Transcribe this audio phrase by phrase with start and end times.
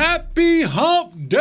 [0.00, 1.38] Happy Hump Day!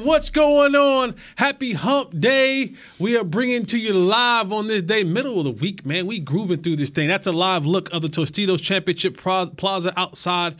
[0.00, 1.14] What's going on?
[1.36, 2.72] Happy Hump Day.
[2.98, 6.06] We are bringing to you live on this day, middle of the week, man.
[6.06, 7.08] We grooving through this thing.
[7.08, 10.54] That's a live look of the Tostitos Championship Plaza outside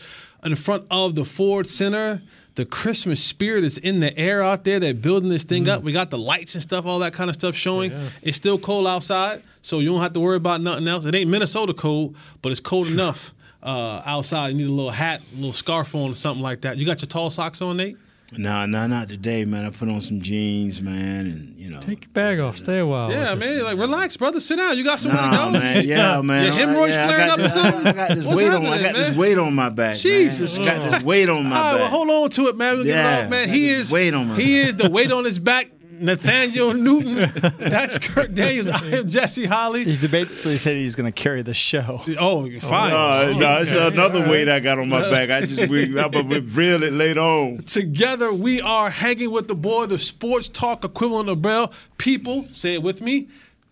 [0.45, 2.21] in front of the Ford Center.
[2.57, 4.79] The Christmas spirit is in the air out there.
[4.79, 5.71] They're building this thing mm.
[5.71, 5.83] up.
[5.83, 7.91] We got the lights and stuff, all that kind of stuff showing.
[7.93, 8.11] Yeah.
[8.21, 11.07] It's still cold outside, so you don't have to worry about nothing else.
[11.07, 13.33] It ain't Minnesota cold, but it's cold enough
[13.63, 14.49] uh, outside.
[14.49, 16.77] You need a little hat, a little scarf on, or something like that.
[16.79, 17.97] You got your tall socks on, Nate?
[18.37, 19.65] No, no, not today, man.
[19.65, 21.81] I put on some jeans, man, and you know.
[21.81, 22.59] Take your bag off.
[22.59, 23.11] Stay a while.
[23.11, 23.65] Yeah, man.
[23.65, 24.39] Like, relax, brother.
[24.39, 24.79] Sit down.
[24.79, 25.59] You got somewhere nah, to go.
[25.59, 25.85] man.
[25.85, 26.47] Yeah, man.
[26.47, 27.87] Your hemorrhoids yeah, flaring up this, or something?
[27.89, 28.67] I got this weight on.
[28.67, 28.95] I got man?
[28.95, 29.97] this weight on my back.
[29.97, 30.69] Jesus, man.
[30.69, 31.81] I got this weight on my All right, back.
[31.81, 32.77] well, hold on to it, man.
[32.77, 33.49] We'll yeah, get it off, man.
[33.49, 34.69] He is weight on my he back.
[34.69, 35.73] is the weight on his back.
[36.01, 37.31] Nathaniel Newton.
[37.59, 38.69] That's Kurt Daniels.
[38.69, 39.85] I am Jesse Holley.
[39.85, 42.01] He's basically said he's going to carry the show.
[42.19, 42.91] Oh, fine.
[42.91, 45.31] No, no, it's another weight I got on my back.
[45.31, 47.59] I just we, I'm gonna reel it later on.
[47.65, 51.73] Together we are hanging with the boy, the sports talk equivalent of Bell.
[51.99, 53.29] People, say it with me.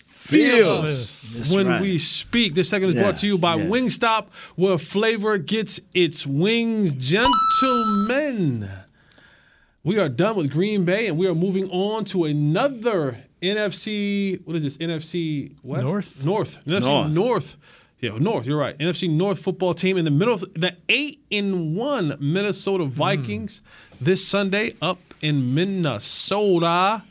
[0.06, 1.80] feels us That's when right.
[1.80, 2.54] we speak.
[2.54, 3.68] This segment is brought to you by yes.
[3.70, 6.94] Wingstop, where flavor gets its wings.
[6.96, 8.68] Gentlemen,
[9.88, 14.38] we are done with Green Bay, and we are moving on to another NFC.
[14.44, 14.76] What is this?
[14.76, 15.86] NFC West?
[15.86, 16.26] North?
[16.26, 16.64] North.
[16.66, 17.10] NFC North.
[17.10, 17.56] North.
[17.98, 18.44] Yeah, North.
[18.44, 18.76] You're right.
[18.76, 23.62] NFC North football team in the middle of the eight in one Minnesota Vikings
[23.96, 24.04] hmm.
[24.04, 27.02] this Sunday up in Minnesota.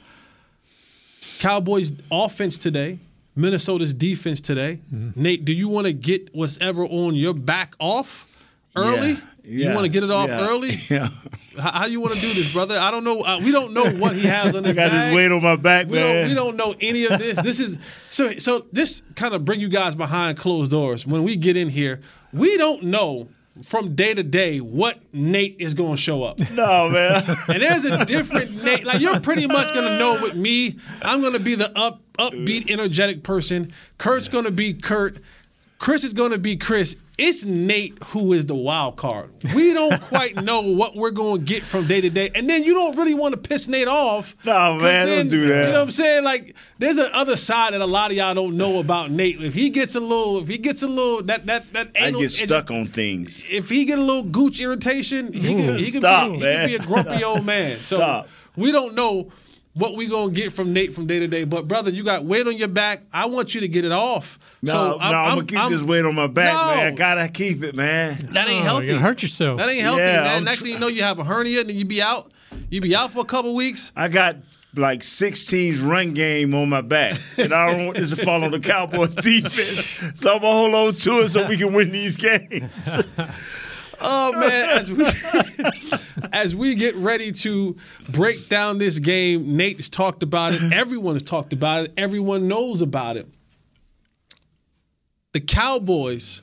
[1.40, 3.00] Cowboys offense today.
[3.36, 4.76] Minnesota's defense today.
[4.92, 5.10] Hmm.
[5.16, 8.28] Nate, do you want to get whatever on your back off
[8.76, 9.14] early?
[9.44, 10.76] Yeah, You want to get it off yeah, early?
[10.92, 11.10] Yeah.
[11.58, 12.78] How, how you want to do this, brother?
[12.78, 13.22] I don't know.
[13.22, 15.10] Uh, we don't know what he has on I his got bag.
[15.10, 16.16] this weight on my back, We man.
[16.22, 17.38] don't, we don't know any of this.
[17.42, 17.78] This is
[18.10, 18.66] so so.
[18.72, 21.06] This kind of bring you guys behind closed doors.
[21.08, 22.02] When we get in here,
[22.32, 23.30] we don't know
[23.64, 26.40] from day to day what Nate is going to show up.
[26.52, 27.24] No, man.
[27.48, 28.84] And there's a different Nate.
[28.84, 30.78] Like you're pretty much gonna know with me.
[31.02, 33.72] I'm gonna be the up, upbeat, energetic person.
[33.98, 35.18] Kurt's gonna be Kurt.
[35.80, 36.96] Chris is gonna be Chris.
[37.18, 39.32] It's Nate who is the wild card.
[39.56, 42.30] We don't quite know what we're gonna get from day to day.
[42.36, 44.36] And then you don't really want to piss Nate off.
[44.46, 45.66] No, 'cause man, don't do that.
[45.66, 46.24] You know what I'm saying?
[46.24, 49.42] Like there's an other side that a lot of y'all don't know about Nate.
[49.42, 52.30] If he gets a little, if he gets a little that that that I get
[52.32, 53.44] stuck on things.
[53.50, 56.68] if he get a little gooch irritation, he can, he can, Stop, be, he can
[56.68, 57.80] be a grumpy old man.
[57.82, 58.30] So Stop.
[58.56, 59.32] we don't know
[59.78, 61.44] what we gonna get from Nate from day to day.
[61.44, 63.04] But brother, you got weight on your back.
[63.14, 64.40] I want you to get it off.
[64.62, 66.76] No, so no, I'm, gonna keep this weight on my back, No.
[66.76, 66.88] man.
[66.88, 68.18] I gotta keep it, man.
[68.34, 68.88] That ain't Oh, healthy.
[68.88, 69.60] You're hurt yourself.
[69.60, 70.36] That ain't healthy, Yeah, man.
[70.38, 72.32] I'm Next tr- thing you know, you have a hernia, and then you be out.
[72.70, 73.92] You be out for a couple weeks.
[73.96, 74.38] I got
[74.76, 78.44] like six teams run game on my back, and I don't want this to fall
[78.44, 79.88] on the Cowboys defense.
[80.20, 82.98] So I'm gonna hold on to it so we can win these games.
[84.02, 85.06] Oh man, as we
[86.34, 87.76] as we get ready to
[88.10, 90.72] break down this game, Nate's talked about it.
[90.72, 91.94] Everyone has talked about it.
[91.98, 93.28] Everyone knows about it.
[95.34, 96.42] The Cowboys.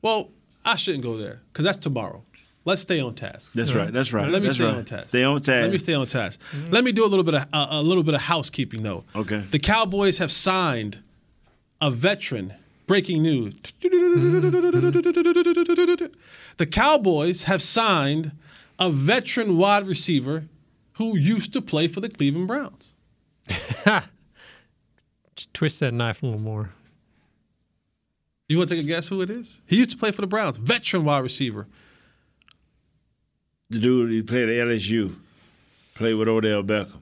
[0.00, 0.30] Well,
[0.64, 2.22] I shouldn't go there because that's tomorrow.
[2.64, 3.54] Let's stay on task.
[3.54, 3.92] That's right.
[3.92, 4.30] That's right.
[4.30, 4.76] Let me that's stay right.
[4.76, 5.08] on task.
[5.08, 5.62] Stay on task.
[5.62, 6.40] Let me stay on task.
[6.70, 9.04] Let me do a little bit of uh, a little bit of housekeeping though.
[9.16, 9.42] Okay.
[9.50, 11.00] The Cowboys have signed
[11.80, 12.54] a veteran.
[12.88, 13.54] Breaking news.
[16.56, 18.32] The Cowboys have signed
[18.78, 20.44] a veteran wide receiver
[20.94, 22.94] who used to play for the Cleveland Browns.
[23.46, 24.08] Just
[25.54, 26.70] twist that knife a little more.
[28.48, 29.60] You want to take a guess who it is?
[29.66, 30.56] He used to play for the Browns.
[30.58, 31.66] Veteran wide receiver.
[33.70, 35.14] the dude he played at LSU,
[35.94, 37.01] played with Odell Beckham.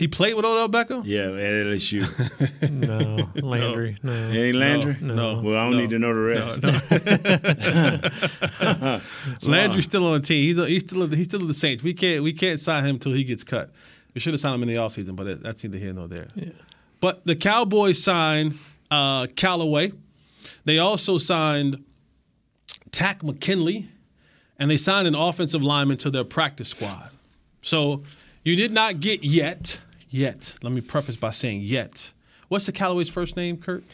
[0.00, 1.02] He played with Odell Beckham.
[1.04, 2.00] Yeah, at LSU.
[2.70, 3.98] No, Landry.
[4.02, 4.12] No.
[4.12, 4.96] It ain't Landry.
[5.02, 6.62] no, Well, I don't no, need to know the rest.
[9.46, 10.42] Landry's still on the team.
[10.44, 11.82] He's he's still he's still the Saints.
[11.82, 13.72] We can't we can't sign him until he gets cut.
[14.14, 16.28] We should have signed him in the offseason, but that's neither here nor there.
[16.34, 16.48] Yeah.
[17.00, 18.58] But the Cowboys signed
[18.90, 19.92] uh, Callaway.
[20.64, 21.84] They also signed
[22.90, 23.88] Takk McKinley,
[24.58, 27.10] and they signed an offensive lineman to their practice squad.
[27.60, 28.02] So
[28.44, 29.78] you did not get yet,
[30.10, 30.54] yet.
[30.62, 32.12] Let me preface by saying yet.
[32.48, 33.84] What's the Callaway's first name, Kurt?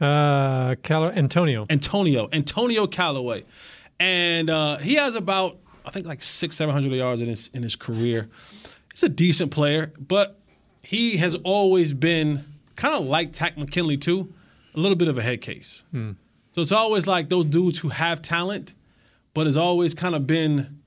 [0.00, 1.66] Uh, Calo- Antonio.
[1.70, 3.44] Antonio, Antonio Callaway,
[4.00, 7.62] and uh, he has about I think like six, seven hundred yards in his in
[7.62, 8.28] his career.
[8.92, 10.38] He's a decent player, but
[10.82, 12.44] he has always been
[12.76, 14.32] kind of like Takk McKinley too,
[14.74, 15.84] a little bit of a head case.
[15.94, 18.74] So it's always like those dudes who have talent,
[19.34, 20.80] but has always kind of been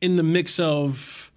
[0.00, 1.29] in the mix of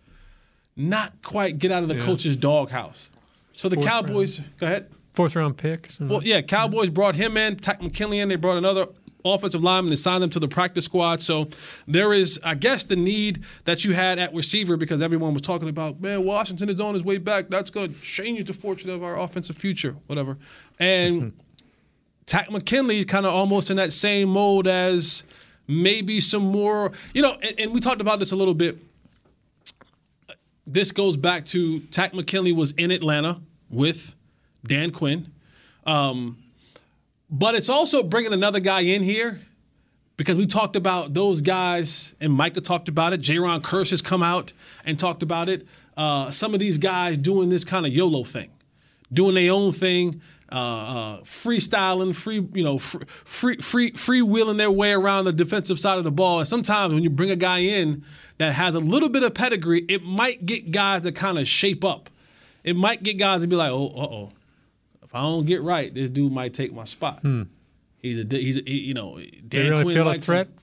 [0.75, 2.05] not quite get out of the Yeah.
[2.05, 3.09] coach's doghouse.
[3.53, 4.87] So the Fourth Cowboys, go ahead.
[5.13, 5.91] Fourth round pick.
[5.91, 8.29] something Well, yeah, Cowboys brought him in, Takk McKinley in.
[8.29, 8.87] They brought another
[9.25, 11.21] offensive lineman and signed them to the practice squad.
[11.21, 11.47] So
[11.87, 15.69] there is, I guess, the need that you had at receiver because everyone was talking
[15.69, 17.49] about, man, Washington is on his way back.
[17.49, 20.37] That's going to change the fortune of our offensive future, whatever.
[20.79, 21.31] And
[22.25, 25.23] Takk McKinley is kind of almost in that same mode as
[25.67, 28.77] maybe some more, you know, and, and we talked about this a little bit.
[30.65, 34.15] This goes back to Takk McKinley was in Atlanta with
[34.65, 35.31] Dan Quinn.
[35.85, 36.37] Um,
[37.29, 39.41] but it's also bringing another guy in here
[40.15, 43.21] because we talked about those guys, and Micah talked about it.
[43.21, 44.53] Jayron Kearse has come out
[44.85, 45.67] and talked about it.
[45.97, 48.49] Uh, some of these guys doing this kind of YOLO thing,
[49.11, 50.21] doing their own thing,
[50.53, 55.79] uh, uh, freestyling, free, you know, free, free, free, freewheeling their way around the defensive
[55.79, 56.39] side of the ball.
[56.39, 58.03] And sometimes when you bring a guy in
[58.37, 61.83] that has a little bit of pedigree, it might get guys to kind of shape
[61.83, 62.09] up.
[62.63, 64.29] It might get guys to be like, oh, uh oh.
[65.03, 67.23] If I don't get right, this dude might take my spot.
[68.01, 69.69] He's a, he's a, he- you know, Dan they Hmm.
[69.69, 70.47] really Quinn feel a threat?
[70.47, 70.53] him.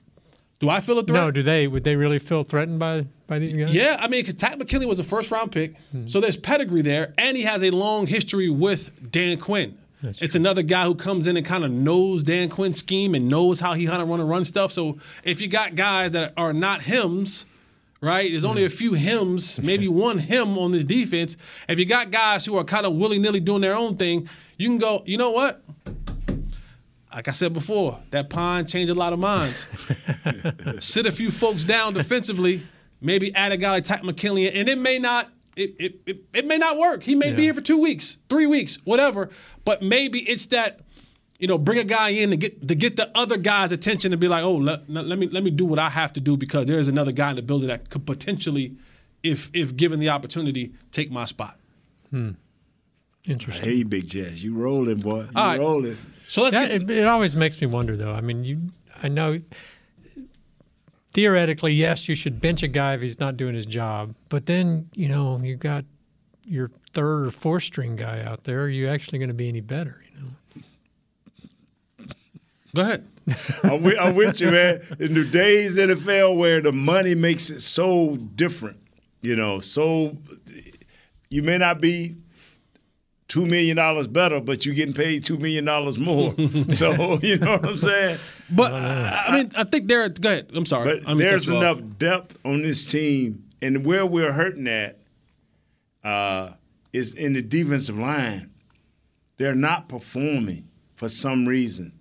[0.59, 1.19] Do I feel a threat?
[1.23, 1.67] No, do they?
[1.67, 3.73] Would they really feel threatened by by these guys?
[3.73, 5.73] Yeah, I mean, because Takk McKinley was a first round pick,
[6.05, 9.75] so there's pedigree there, and he has a long history with Dan Quinn.
[10.03, 13.59] It's another guy who comes in and kind of knows Dan Quinn's scheme and knows
[13.59, 14.71] how he kind of run to run stuff.
[14.71, 17.45] So if you got guys that are not hims,
[18.01, 18.29] right?
[18.29, 18.67] There's only hmm.
[18.67, 21.37] a few hims, maybe one him on this defense.
[21.69, 24.27] If you got guys who are kind of willy nilly doing their own thing,
[24.57, 25.03] you can go.
[25.05, 25.63] You know what?
[27.13, 29.67] Like I said before, that pond changed a lot of minds.
[30.79, 32.65] Sit a few folks down defensively,
[33.01, 35.29] maybe add a guy like Takk McKinley, and it may not.
[35.63, 37.03] It, it, it, it may not work.
[37.03, 39.29] He may be here for two weeks, three weeks, whatever.
[39.65, 40.79] But maybe it's that,
[41.39, 44.19] you know, bring a guy in to get to get the other guy's attention and
[44.19, 46.35] be like, oh, let, let let me let me do what I have to do
[46.37, 48.75] because there is another guy in the building that could potentially,
[49.23, 51.57] if if given the opportunity, take my spot.
[52.09, 52.31] Hmm.
[53.27, 53.69] Interesting.
[53.69, 55.21] Hey, Big Jazz, you rolling, boy.
[55.21, 55.59] You All right.
[55.59, 55.97] rolling.
[56.27, 56.81] So let's Yeah, get.
[56.81, 58.11] it, it always makes me wonder, though.
[58.13, 58.59] I mean, you,
[59.03, 59.39] I know
[61.13, 64.89] theoretically, yes, you should bench a guy if he's not doing his job, but then
[64.93, 65.85] you know you've got
[66.45, 68.61] your third or fourth string guy out there.
[68.61, 70.03] Are you actually going to be any better?
[70.13, 72.13] You know,
[72.75, 73.07] go ahead.
[73.63, 74.81] I'm with, I'm with you, man.
[74.99, 78.77] In today's NFL, where the money makes it so different,
[79.21, 80.17] you know, so
[81.29, 82.17] you may not be
[83.31, 86.35] two million dollars better, but you're getting paid two million dollars more.
[86.69, 88.19] so you know what I'm saying.
[88.49, 90.09] But I, I mean, I think there.
[90.09, 90.51] Go ahead.
[90.53, 90.99] I'm sorry.
[90.99, 91.77] But I'm there's cut you off.
[91.77, 94.99] enough depth on this team, and where we're hurting at
[96.03, 96.51] uh,
[96.91, 98.51] is in the defensive line.
[99.37, 101.93] They're not performing for some reason,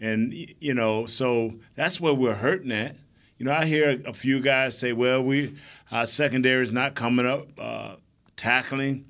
[0.00, 2.96] and you know, so that's where we're hurting at.
[3.36, 5.56] You know, I hear a few guys say, "Well, we
[5.92, 7.96] our secondary is not coming up uh,
[8.34, 9.04] tackling,"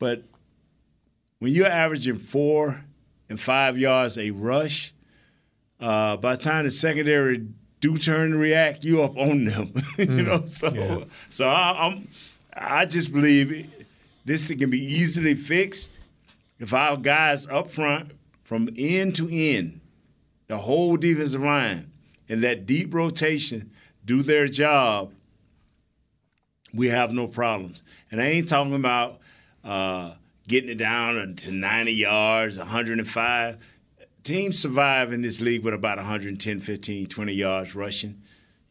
[0.00, 0.24] but
[1.38, 2.84] when you're averaging four
[3.28, 4.92] and five yards a rush,
[5.80, 7.46] uh, by the time the secondary
[7.80, 9.72] do turn to react, you up on them.
[9.98, 12.08] you know, so so I, I'm
[12.52, 13.70] I just believe
[14.24, 15.98] this thing can be easily fixed
[16.58, 19.80] if our guys up front from end to end,
[20.48, 21.92] the whole defensive line,
[22.28, 23.70] and that deep rotation
[24.04, 25.12] do their job.
[26.74, 29.20] We have no problems, and I ain't talking about.
[29.64, 30.12] Uh,
[30.48, 33.58] getting it down to 90 yards, 105.
[34.24, 38.20] Teams survive in this league with about 110, 15, 20 yards rushing.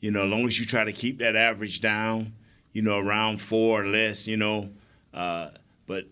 [0.01, 2.33] You know, as long as you try to keep that average down,
[2.73, 4.69] you know, around four or less, you know.
[5.13, 5.49] Uh,
[5.87, 6.05] but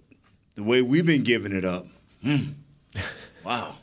[0.56, 1.86] the way we've been giving it up,
[2.24, 2.38] hmm,
[3.44, 3.76] wow.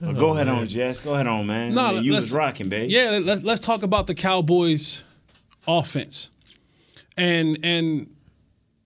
[0.00, 1.00] Well, go ahead on, Jess.
[1.00, 1.74] Go ahead on, man.
[1.74, 2.90] No, Yeah, you let's- was rocking, babe.
[2.90, 5.02] Yeah, let's let's talk about the Cowboys'
[5.66, 6.28] offense,
[7.16, 8.14] and and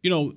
[0.03, 0.35] you know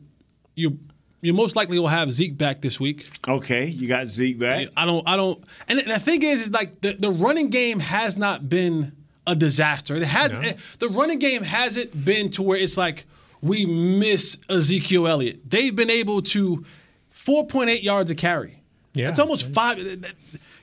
[0.55, 0.79] you
[1.21, 3.07] you most likely will have Zeke back this week.
[3.27, 4.67] Okay, you got Zeke back.
[4.75, 5.41] I don't I don't.
[5.67, 8.91] And the thing is, is like the, the running game has not been
[9.27, 9.95] a disaster.
[9.95, 13.05] It has eh, the running game hasn't been to where it's like
[13.41, 15.49] we miss Ezekiel Elliott.
[15.49, 16.65] They've been able to
[17.13, 18.61] 4.8 yards a carry.
[18.93, 19.09] Yeah.
[19.09, 20.05] it's almost five.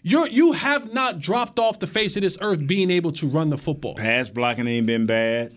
[0.03, 3.51] You're you have not dropped off the face of this earth being able to run
[3.51, 3.95] the football.
[3.95, 5.57] Pass blocking ain't been bad.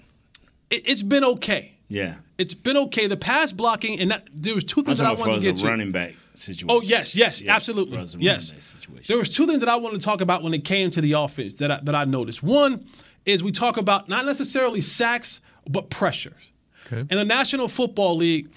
[0.69, 1.73] It, it's been okay.
[1.89, 2.15] Yeah.
[2.41, 3.07] It's been okay.
[3.07, 5.53] The pass blocking and that, there was two I'm things that I wanted to get
[5.55, 5.67] as to.
[5.67, 6.67] running back situation.
[6.69, 8.51] Oh yes, yes, Yeah, absolutely, yes.
[8.51, 9.05] Running situation.
[9.07, 11.13] There was two things that I wanted to talk about when it came to the
[11.13, 12.41] offense that I, that I noticed.
[12.41, 12.85] One
[13.25, 16.51] is we talk about not necessarily sacks, but pressures.
[16.87, 17.01] Okay.
[17.01, 18.49] In the National Football League,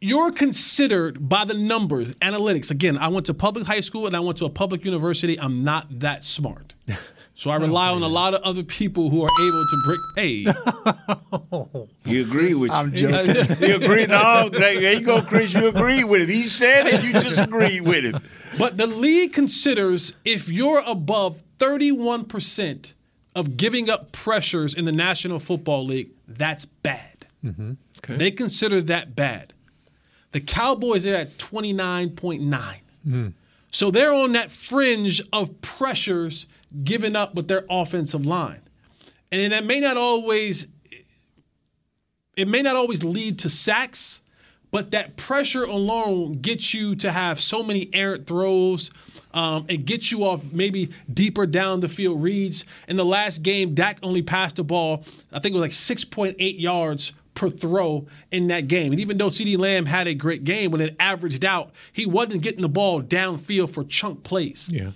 [0.00, 2.70] you're considered by the numbers, analytics.
[2.70, 5.38] Again, I went to public high school and I went to a public university.
[5.38, 6.74] I'm not that smart.
[7.40, 10.00] So I rely on a oh, lot of other people who are able to break.
[10.14, 10.44] Hey,
[12.04, 13.08] You agree with I'm you.
[13.08, 13.66] joking.
[13.66, 14.04] you agree?
[14.04, 15.54] No, there you go, Chris.
[15.54, 16.28] You agree with him.
[16.28, 17.02] He said it.
[17.02, 18.22] You disagree with him.
[18.58, 22.92] But the league considers if you're above 31%
[23.34, 27.24] of giving up pressures in the National Football League, that's bad.
[27.42, 27.72] Mm-hmm.
[28.00, 28.16] Okay.
[28.18, 29.54] They consider that bad.
[30.32, 32.74] The Cowboys are at 29.9.
[33.02, 33.28] Hmm.
[33.70, 36.44] So they're on that fringe of pressures
[36.84, 38.60] given up with their offensive line.
[39.32, 40.66] And that may not always
[42.36, 44.22] it may not always lead to sacks,
[44.70, 48.90] but that pressure alone gets you to have so many errant throws.
[49.34, 52.64] Um, it gets you off maybe deeper down the field reads.
[52.88, 56.60] In the last game, Dak only passed the ball, I think it was like 6.8
[56.60, 58.92] yards per throw in that game.
[58.92, 62.42] And even though CeeDee Lamb had a great game, when it averaged out, he wasn't
[62.42, 64.68] getting the ball downfield for chunk plays.
[64.70, 64.90] Yeah.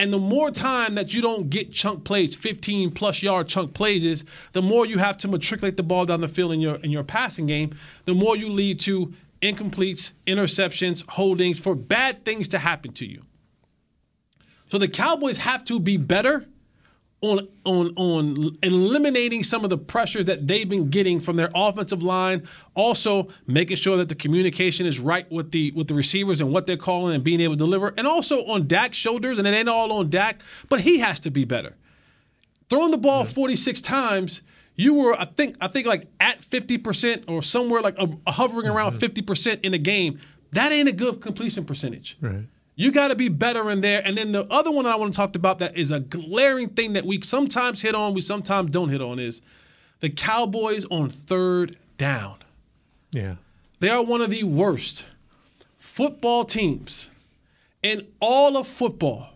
[0.00, 4.02] And the more time that you don't get chunk plays, 15 plus yard chunk plays
[4.02, 6.90] is, the more you have to matriculate the ball down the field in your in
[6.90, 7.74] your passing game,
[8.06, 13.26] the more you lead to incompletes, interceptions, holdings for bad things to happen to you.
[14.68, 16.46] So the Cowboys have to be better
[17.22, 22.02] on on on eliminating some of the pressures that they've been getting from their offensive
[22.02, 22.46] line.
[22.74, 26.66] Also making sure that the communication is right with the with the receivers and what
[26.66, 27.92] they're calling and being able to deliver.
[27.96, 31.30] And also on Dak's shoulders, and it ain't all on Dak, but he has to
[31.30, 31.76] be better.
[32.70, 34.42] Throwing the ball 46 times,
[34.76, 38.98] you were I think I think like at 50% or somewhere like uh, hovering around
[38.98, 40.20] 50% in a game.
[40.52, 42.16] That ain't a good completion percentage.
[42.20, 42.46] Right.
[42.80, 44.00] You got to be better in there.
[44.06, 46.94] And then the other one I want to talk about that is a glaring thing
[46.94, 49.42] that we sometimes hit on, we sometimes don't hit on is
[50.00, 52.36] the Cowboys on third down.
[53.10, 53.34] Yeah.
[53.80, 55.04] They are one of the worst
[55.78, 57.10] football teams
[57.82, 59.28] in all of football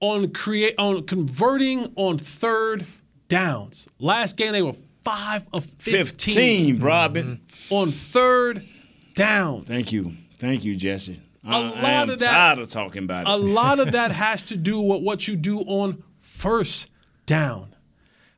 [0.00, 2.84] on create on converting on third
[3.28, 3.86] downs.
[3.98, 7.40] Last game they were 5 of 15, 15, Robin.
[7.70, 8.68] on third
[9.14, 9.62] down.
[9.64, 10.12] Thank you.
[10.36, 11.22] Thank you, Jesse.
[11.44, 14.56] A I lot of that- tired of talking about a lot of that has to
[14.56, 16.86] do with what you do on first
[17.26, 17.74] down.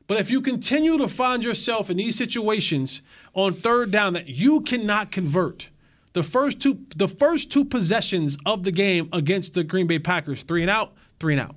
[0.07, 3.01] But if you continue to find yourself in these situations
[3.33, 5.69] on third down that you cannot convert,
[6.13, 10.43] the first two the first two possessions of the game against the Green Bay Packers,
[10.43, 11.55] three and out, three and out.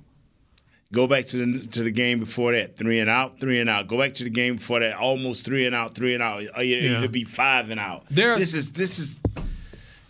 [0.93, 3.87] Go back to the to the game before that, three and out, three and out.
[3.89, 6.43] Go back to the game before that, almost three and out, three and out.
[6.55, 6.97] Or you- Yeah.
[6.97, 8.05] It'll be five and out.
[8.09, 9.19] There- this is this is.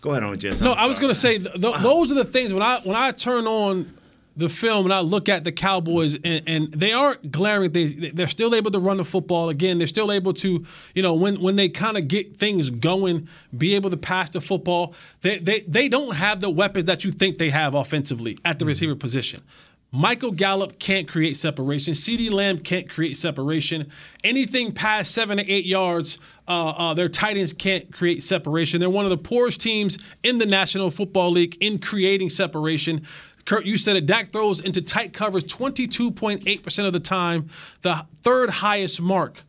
[0.00, 0.64] Go ahead on, Jesse.
[0.64, 2.96] No, I was going to say th- th- those are the things when I when
[2.96, 3.92] I turn on
[4.38, 8.12] the film and I look at the Cowboys and, and they aren't glaring things.
[8.14, 9.78] They're still able to run the football again.
[9.78, 10.64] They're still able to,
[10.94, 14.40] you know, when when they kind of get things going, be able to pass the
[14.40, 14.94] football.
[15.22, 18.62] They they they don't have the weapons that you think they have offensively at the
[18.62, 18.68] mm-hmm.
[18.68, 19.42] receiver position.
[19.90, 21.94] Michael Gallup can't create separation.
[21.94, 23.90] CeeDee Lamb can't create separation.
[24.22, 28.80] Anything past seven to eight yards, uh, uh, their tight ends can't create separation.
[28.80, 33.02] They're one of the poorest teams in the National Football League in creating separation.
[33.46, 34.04] Kurt, you said it.
[34.04, 37.48] Dak throws into tight covers 22.8% of the time,
[37.80, 39.42] the third highest mark.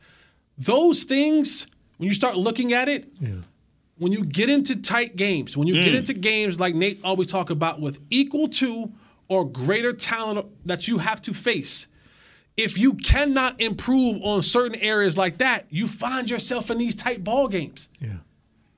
[0.57, 1.67] Those things,
[1.97, 3.11] when you start looking at it,
[3.97, 7.49] when you get into tight games, when you get into games like Nate always talk
[7.49, 8.89] about with equal to
[9.29, 11.87] or greater talent that you have to face,
[12.57, 17.23] if you cannot improve on certain areas like that, you find yourself in these tight
[17.23, 17.87] ball games.
[18.01, 18.17] Yeah.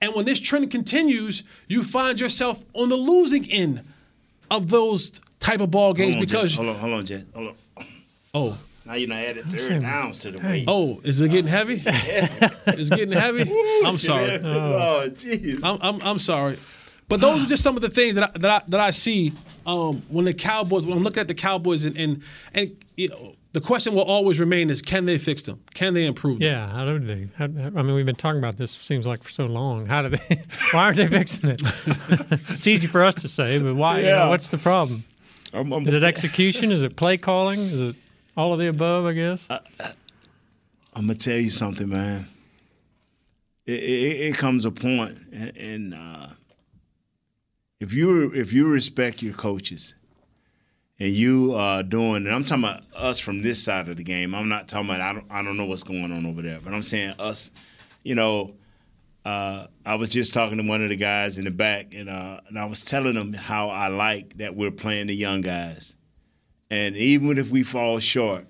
[0.02, 3.84] And when this trend continues, you find yourself on the losing end
[4.52, 6.58] of those type of ball games Hold on, because Jess.
[6.58, 7.24] hold on, hold on, Jess.
[7.34, 7.86] Hold on.
[8.34, 10.66] oh Now you know added third saying- down to the weight.
[10.68, 11.82] oh is it getting heavy?
[11.86, 13.52] it's getting heavy.
[13.86, 14.40] I'm sorry.
[14.44, 14.50] Oh.
[15.06, 15.62] oh, jeez.
[15.64, 16.58] I'm, I'm, I'm sorry.
[17.12, 19.34] But those are just some of the things that I, that I, that I see
[19.66, 23.36] um, when the Cowboys, when I'm looking at the Cowboys, and, and, and you know,
[23.52, 25.62] the question will always remain is can they fix them?
[25.74, 26.48] Can they improve them?
[26.48, 27.28] Yeah, how do they?
[27.36, 27.48] How, I
[27.82, 28.72] mean, we've been talking about this.
[28.72, 29.88] Seems like for so long.
[29.88, 30.42] How do they?
[30.72, 31.62] Why aren't they fixing it?
[32.32, 34.00] it's easy for us to say, but why?
[34.00, 35.04] You know, what's the problem?
[35.54, 36.72] I'm, I'm, Is it execution?
[36.72, 37.60] Is it play calling?
[37.60, 37.96] Is it
[38.38, 39.06] all of the above?
[39.06, 39.50] I guess.
[39.50, 42.30] I'm gonna tell you something, man.
[43.66, 46.28] It, it, it comes a point, and, and uh,
[47.82, 49.96] if you if you respect your coaches,
[51.00, 54.36] and you are doing, and I'm talking about us from this side of the game.
[54.36, 56.76] I'm not talking about I don't I don't know what's going on over there, but
[56.76, 57.50] I'm saying us.
[58.04, 58.54] You know,
[59.26, 62.42] uh, I was just talking to one of the guys in the back, and uh,
[62.48, 65.96] and I was telling them how I like that we're playing the young guys,
[66.70, 68.46] and even if we fall short,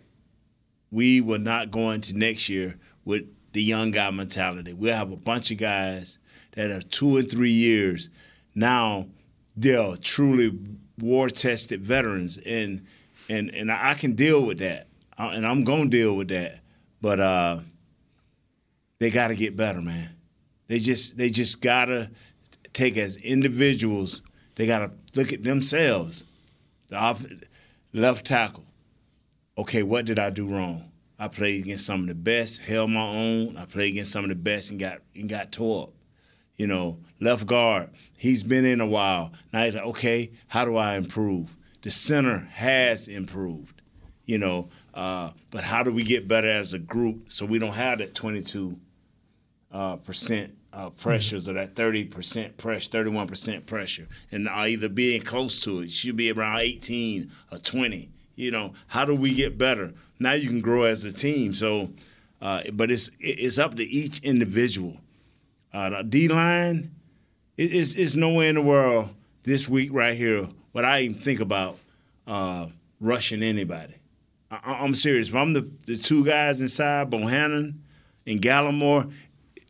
[0.92, 3.24] we will not go into next year with
[3.54, 4.74] the young guy mentality.
[4.74, 6.20] We'll have a bunch of guys
[6.52, 8.10] that are two and three years
[8.54, 9.08] now.
[9.56, 10.58] They're truly
[11.00, 12.86] war tested veterans, and
[13.30, 16.60] and and I can deal with that, uh, and I'm gonna deal with that.
[17.02, 17.60] But uh,
[19.00, 20.10] they got to get better, man.
[20.68, 22.12] They just they just gotta
[22.74, 24.22] take as individuals.
[24.56, 26.24] They gotta look at themselves.
[26.88, 27.26] The off,
[27.94, 28.66] left tackle.
[29.58, 30.92] Okay, what did I do wrong?
[31.20, 33.58] I played against some of the best, held my own.
[33.58, 35.94] I played against some of the best and got and got tore up.
[36.58, 37.90] You know, left guard.
[38.18, 39.32] He's been in a while.
[39.52, 41.56] Now he's like, okay, how do I improve?
[41.82, 43.82] The center has improved.
[44.26, 47.74] You know, uh, but how do we get better as a group so we don't
[47.74, 48.78] have that 22
[49.72, 55.80] uh, percent uh, pressures or that 30% pressure, 31% pressure, and either being close to
[55.80, 55.92] it.
[55.92, 58.10] should be around 18 or 20.
[58.36, 59.94] You know, how do we get better?
[60.20, 61.54] Now you can grow as a team.
[61.54, 61.90] So,
[62.42, 64.98] uh, but it's it's up to each individual.
[65.74, 66.92] Uh, the D line,
[67.58, 69.10] it, it's, it's nowhere in the world
[69.44, 71.78] this week right here what I even think about
[72.28, 72.68] uh,
[73.00, 73.96] rushing anybody.
[74.50, 75.30] I, am serious.
[75.30, 77.76] If I'm the, the two guys inside, Bohannon
[78.28, 79.12] and Gallimore,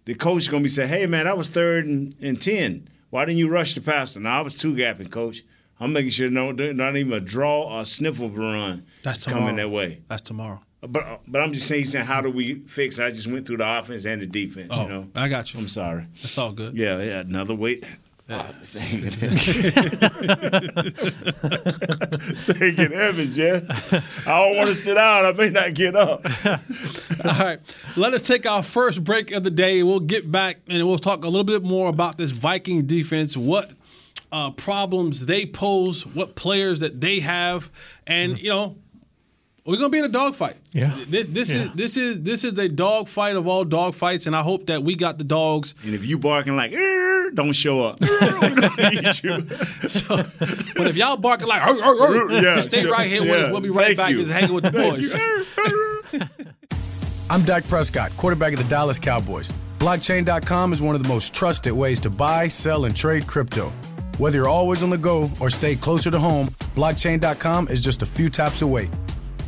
[0.06, 2.90] the coach is gonna be saying, "Hey man, I was third and, and ten.
[3.12, 5.44] Why didn't you rush the passer?" Now I was two gapping, coach.
[5.80, 9.26] I'm making sure no, not even a draw or a sniffle of a run That's
[9.26, 10.02] coming that way.
[10.08, 10.62] That's tomorrow.
[10.82, 13.00] But but I'm just saying, saying how do we fix?
[13.00, 14.74] I just went through the offense and the defense.
[14.76, 15.60] Oh, you know, I got you.
[15.60, 16.08] I'm sorry.
[16.22, 16.76] That's all good.
[16.76, 17.20] Yeah, yeah.
[17.20, 17.86] Another weight.
[18.28, 18.48] Yeah.
[18.50, 18.56] Oh,
[21.84, 24.28] Thank it heavy, Jeff.
[24.28, 25.26] I don't want to sit down.
[25.26, 26.26] I may not get up.
[26.46, 27.60] All right.
[27.98, 29.84] Let us take our first break of the day.
[29.84, 33.74] We'll get back and we'll talk a little bit more about this Viking defense, what
[34.32, 37.70] uh, problems they pose, what players that they have,
[38.08, 38.78] and you know,
[39.66, 40.58] we're gonna be in a dogfight.
[40.74, 40.96] Yeah.
[41.08, 41.64] This this Yeah.
[41.64, 44.96] is this is this is a dogfight of all dogfights, and I hope that we
[44.96, 45.74] got the dogs.
[45.84, 46.72] And if you barking like,
[47.34, 48.00] don't show up.
[48.02, 49.48] we don't need you.
[49.88, 50.18] So,
[50.76, 52.92] but if y'all barking like, "Arr, arr, arr," Yeah, stay sure.
[52.92, 53.36] right here with Yeah.
[53.46, 53.52] us.
[53.52, 54.10] We'll be right Thank back.
[54.12, 54.20] you.
[54.20, 55.16] Just hanging with the boys.
[57.30, 59.50] I'm Dak Prescott, quarterback of the Dallas Cowboys.
[59.80, 63.72] Blockchain.com is one of the most trusted ways to buy, sell, and trade crypto.
[64.18, 68.06] Whether you're always on the go or stay closer to home, blockchain.com is just a
[68.06, 68.90] few taps away.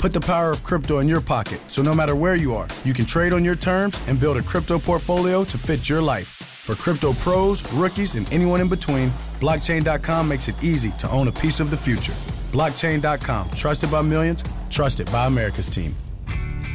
[0.03, 2.93] Put the power of crypto in your pocket so no matter where you are, you
[2.93, 6.27] can trade on your terms and build a crypto portfolio to fit your life.
[6.27, 11.31] For crypto pros, rookies, and anyone in between, blockchain.com makes it easy to own a
[11.31, 12.11] piece of the future.
[12.51, 15.95] Blockchain.com, trusted by millions, trusted by America's team.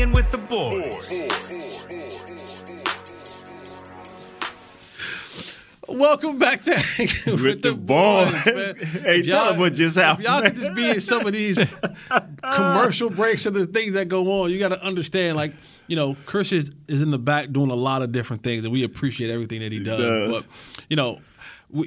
[0.00, 1.52] Hanging with the boys.
[5.88, 8.30] Welcome back to Hanging with, the Boys.
[8.46, 8.76] man.
[9.02, 10.54] Hey, If tell y'all- them what just If y'all happened.
[10.54, 11.58] could just be in some of these
[12.42, 15.52] commercial breaks and the things that go on, you got to understand, like,
[15.88, 18.72] you know, Chris is, is in the back doing a lot of different things, and
[18.72, 19.98] we appreciate everything that he does.
[19.98, 20.30] does.
[20.30, 20.46] But,
[20.88, 21.20] you know,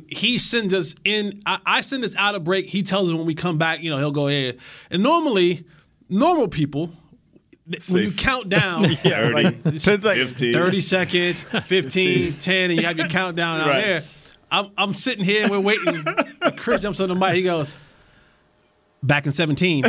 [0.07, 1.41] he sends us in.
[1.45, 2.65] I, I send us out of break.
[2.67, 4.59] He tells us when we come back, you know, he'll go ahead.
[4.91, 5.65] And normally,
[6.09, 6.91] normal people,
[7.69, 10.03] th- when you count down, Yeah, like 10 seconds.
[10.31, 10.53] 15.
[10.53, 13.83] 30 seconds, 15, 10, and you have your countdown out Right.
[13.83, 14.03] there.
[14.51, 16.03] I'm, I'm sitting here and we're waiting.
[16.57, 17.33] Chris jumps on the mic.
[17.35, 17.77] He goes,
[19.01, 19.83] back in 17.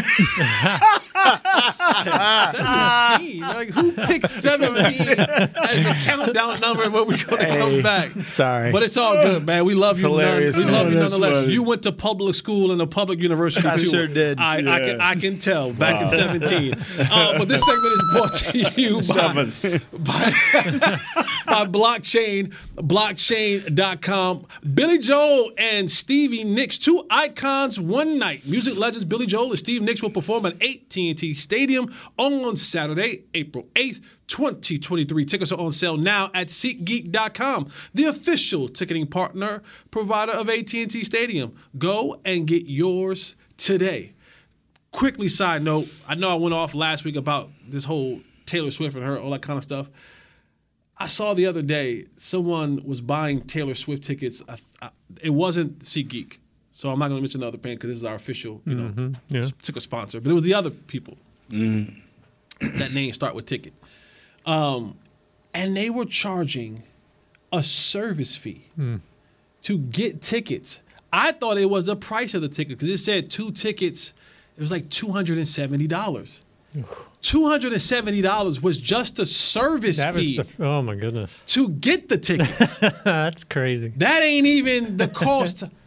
[1.14, 3.40] 17?
[3.40, 8.10] Like, who picked 17 as the countdown number when we're going to Hey, come back?
[8.26, 8.72] sorry.
[8.72, 9.64] But it's all good, man.
[9.64, 10.08] We love It's you.
[10.08, 11.36] none- hilarious, we love you nonetheless.
[11.40, 11.52] funny.
[11.52, 13.82] You went to public school and a public university, I too.
[13.84, 14.40] sure did.
[14.40, 15.72] I, I, can, I can tell.
[15.72, 16.74] Back in 17.
[16.74, 19.32] Uh, but this segment is brought to you by,
[19.92, 19.92] by,
[21.46, 24.46] by blockchain, blockchain.com.
[24.74, 28.46] Billy Joel and Stevie Nicks, two icons, one night.
[28.46, 30.54] Music legends Billy Joel and Steve Nicks will perform at
[31.10, 34.00] AT&T Stadium on Saturday, April 8th.
[34.26, 41.04] 2023 tickets are on sale now at SeatGeek.com, the official ticketing partner provider of AT&T
[41.04, 41.54] Stadium.
[41.76, 44.12] Go and get yours today
[44.90, 48.94] quickly side note i know i went off last week about this whole taylor swift
[48.94, 49.90] and her all that kind of stuff
[50.96, 54.40] i saw the other day someone was buying taylor swift tickets
[55.22, 56.38] it wasn't SeatGeek,
[56.76, 58.74] so i'm not going to mention the other brand because this is our official you
[58.74, 59.46] know Mhm, yeah.
[59.62, 61.16] ticket sponsor but it was the other people
[61.50, 63.72] that name start with ticket
[64.46, 64.96] um,
[65.54, 66.82] and they were charging
[67.52, 68.62] a service fee
[69.62, 70.80] to get tickets.
[71.12, 74.12] I thought it was the price of the ticket because it said two tickets.
[74.56, 76.42] It was like two hundred and seventy dollars.
[77.22, 80.64] Two hundred and seventy dollars was just a service That was fee the.
[80.66, 81.40] Oh my goodness.
[81.46, 82.78] to get the tickets.
[83.04, 83.92] That's crazy.
[83.96, 85.62] that ain't even the cost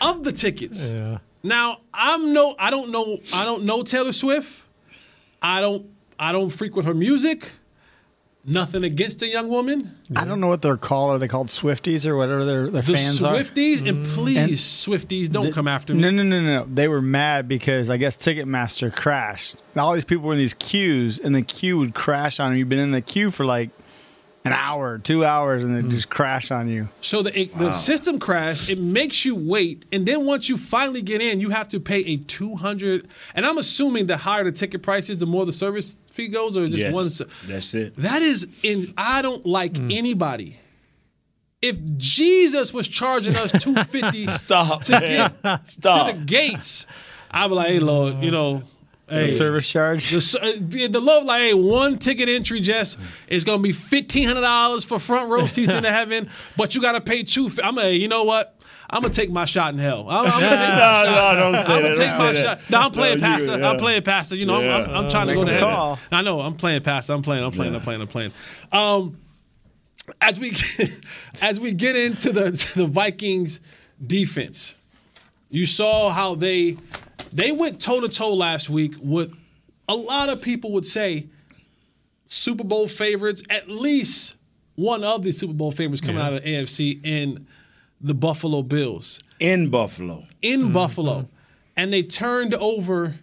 [0.00, 0.92] of the tickets.
[0.92, 1.18] Yeah.
[1.42, 4.64] Now I'm no, I don't know, I don't know Taylor Swift.
[5.40, 5.86] I don't,
[6.18, 7.50] I don't frequent her music.
[8.48, 9.96] Nothing against the young woman.
[10.14, 11.16] I don't know what they're called.
[11.16, 13.34] Are they called Swifties or whatever their, their The fans are?
[13.34, 14.14] Swifties, and mm.
[14.14, 16.00] please, And Swifties, don't the- come after me.
[16.00, 16.64] No, no, no, no.
[16.64, 19.56] They were mad because I guess Ticketmaster crashed.
[19.76, 22.58] All these people were in these queues, and the queue would crash on them.
[22.58, 23.70] You've been in the queue for like
[24.46, 25.90] an hour, two hours, and it hmm.
[25.90, 26.88] just crash on you.
[27.00, 28.70] So the it, the system crash.
[28.70, 31.98] It makes you wait, and then once you finally get in, you have to pay
[32.04, 33.08] a two hundred.
[33.34, 36.56] And I'm assuming the higher the ticket price is, the more the service fee goes,
[36.56, 37.10] or just Yes, one.
[37.10, 37.96] se- That's it.
[37.96, 38.94] That is in.
[38.96, 39.90] I don't like hmm.
[39.90, 40.60] anybody.
[41.60, 45.34] If Jesus was charging us two fifty Stop, to man.
[45.42, 46.08] get Stop.
[46.08, 46.86] to the gates,
[47.30, 48.62] I'd be like, hey Lord, you know.
[49.08, 50.10] Hey, Service charge.
[50.10, 53.70] the, s- uh, the the love like hey, one ticket entry just is gonna be
[53.70, 57.48] fifteen hundred dollars for front row seats into heaven, but you gotta pay two.
[57.62, 58.52] I'm a you know what?
[58.90, 60.08] I'm gonna take my shot in hell.
[60.10, 61.34] I'm, I'm gonna take my No, shot.
[61.34, 62.60] no, don't say I'm gonna that, take don't my say shot.
[62.70, 63.58] No, I'm playing No, you- pastor.
[63.58, 63.70] yeah.
[63.70, 64.36] I'm playing pastor.
[64.36, 65.08] You know, I'm, I'm, I'm Yeah.
[65.10, 65.68] trying to go Makes to heaven.
[65.74, 65.98] call.
[66.10, 66.40] I know.
[66.40, 67.12] I'm playing pastor.
[67.12, 67.44] I'm playing.
[67.44, 67.74] I'm playing.
[67.76, 68.00] I'm playing.
[68.00, 68.32] I'm playing.
[68.32, 68.32] I'm
[68.72, 69.08] playing.
[69.08, 69.18] Um,
[70.20, 70.52] as we
[71.42, 73.60] as we get into the the Vikings
[74.04, 74.74] defense,
[75.50, 76.76] you saw how they
[77.32, 79.32] they went toe to toe last week with
[79.88, 81.26] a lot of people would say
[82.24, 84.36] Super Bowl favorites, at least
[84.74, 87.46] one of the Super Bowl favorites coming out of the AFC in
[88.00, 90.24] the Buffalo Bills In Buffalo.
[90.42, 91.28] in Buffalo,
[91.76, 93.16] and they turned over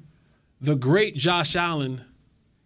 [0.62, 2.02] the great Josh Allen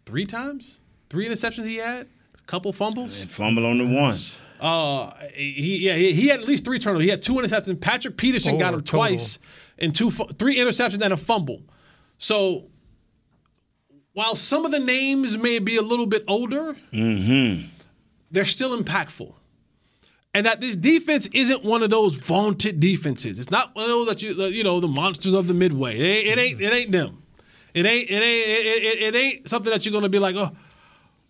[0.06, 3.20] three times, three interceptions he had, a couple fumbles.
[3.22, 4.16] And fumble on the one.
[4.60, 7.04] Uh, he yeah he, he had at least three turnovers.
[7.04, 7.80] He had two interceptions.
[7.80, 9.00] Patrick Peterson got him total.
[9.00, 9.38] twice,
[9.80, 11.64] and two three interceptions and a fumble.
[12.18, 12.70] So
[14.14, 17.68] while some of the names may be a little bit older, mm-hmm.
[18.32, 19.34] they're still impactful.
[20.34, 23.40] And that this defense isn't one of those vaunted defenses.
[23.40, 25.98] It's not one of those that you you know the monsters of the midway.
[25.98, 27.24] It ain't it ain't, it ain't them.
[27.74, 30.52] It ain't it ain't it, it, it ain't something that you're gonna be like oh.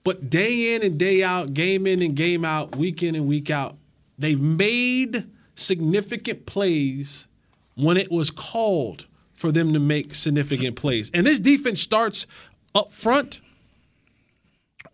[0.03, 3.49] But day in and day out, game in and game out, week in and week
[3.49, 3.75] out,
[4.17, 7.27] they've made significant plays
[7.77, 11.11] when it was called for them to make significant plays.
[11.13, 12.25] And this defense starts
[12.73, 13.39] up front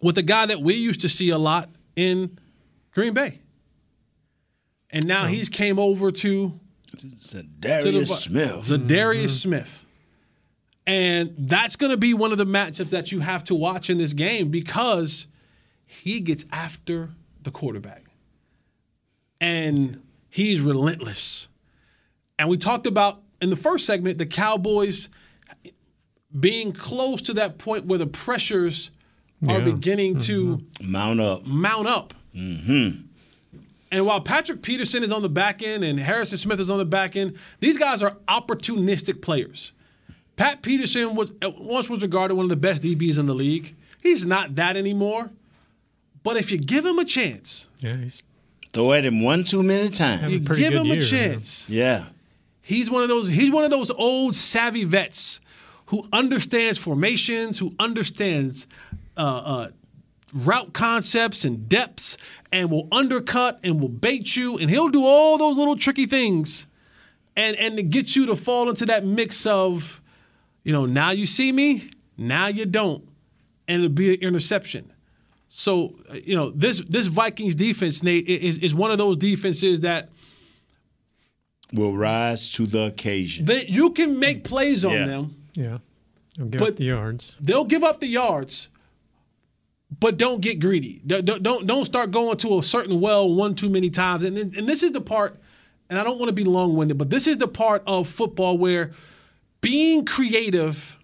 [0.01, 2.37] with a guy that we used to see a lot in
[2.91, 3.39] Green Bay.
[4.89, 6.59] And now he's came over to
[7.59, 8.51] Darius to the Smith.
[8.51, 9.27] Za'Darius mm-hmm.
[9.27, 9.85] Smith.
[10.85, 13.97] And that's going to be one of the matchups that you have to watch in
[13.97, 15.27] this game because
[15.85, 18.03] he gets after the quarterback.
[19.39, 21.47] And he's relentless.
[22.39, 25.09] And we talked about in the first segment the Cowboys
[26.39, 28.89] being close to that point where the pressures
[29.47, 29.65] are Yeah.
[29.65, 30.91] beginning to mm-hmm.
[30.91, 31.45] Mount up.
[31.45, 32.13] mount up.
[32.35, 33.01] Mm-hmm.
[33.91, 36.85] And while Patrick Peterson is on the back end and Harrison Smith is on the
[36.85, 39.71] back end, these guys are opportunistic players.
[40.35, 43.75] Pat Peterson was at once was regarded one of the best DBs in the league.
[44.01, 45.29] He's not that anymore.
[46.23, 48.23] But if you give him a chance, Yeah, he's
[48.71, 50.21] Throw at him one too many times.
[50.47, 51.07] pretty give him year, a yeah.
[51.07, 51.69] chance.
[51.69, 52.05] Yeah.
[52.65, 53.27] He's one of those.
[53.27, 55.41] He's one of those old savvy vets
[55.87, 58.67] who understands formations, who understands
[59.17, 59.69] uh, uh,
[60.33, 62.17] route concepts and depths,
[62.51, 66.67] and will undercut and will bait you, and he'll do all those little tricky things,
[67.35, 70.01] and and to get you to fall into that mix of,
[70.63, 73.07] you know, now you see me, now you don't,
[73.67, 74.91] and it'll be an interception.
[75.49, 79.81] So uh, you know this this Vikings defense, Nate, is is one of those defenses
[79.81, 80.09] that
[81.73, 83.45] Will rise to the occasion.
[83.45, 85.05] that you can make plays on Yeah.
[85.05, 85.35] them.
[85.55, 85.77] Yeah.
[86.37, 87.33] They'll give But- up the yards.
[87.41, 88.69] They'll give up the yards,
[89.99, 91.01] but don't get greedy.
[91.05, 94.23] Don't don't, don't start going to a certain well one too many times.
[94.23, 95.39] And and this is the part.
[95.89, 98.57] And I don't want to be long winded, but this is the part of football
[98.57, 98.91] where
[99.61, 100.97] being creative,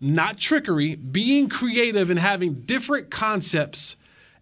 [0.00, 3.96] not trickery, being creative and having different concepts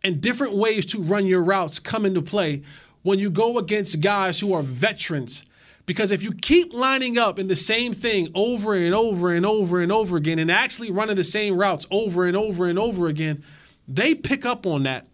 [0.04, 2.62] and different ways to run your routes come into play
[3.02, 5.44] when you go against guys who are veterans.
[5.88, 9.80] Because if you keep lining up in the same thing over and over and over
[9.80, 13.42] and over again and actually running the same routes over and over and over again,
[13.88, 15.06] they pick up on that.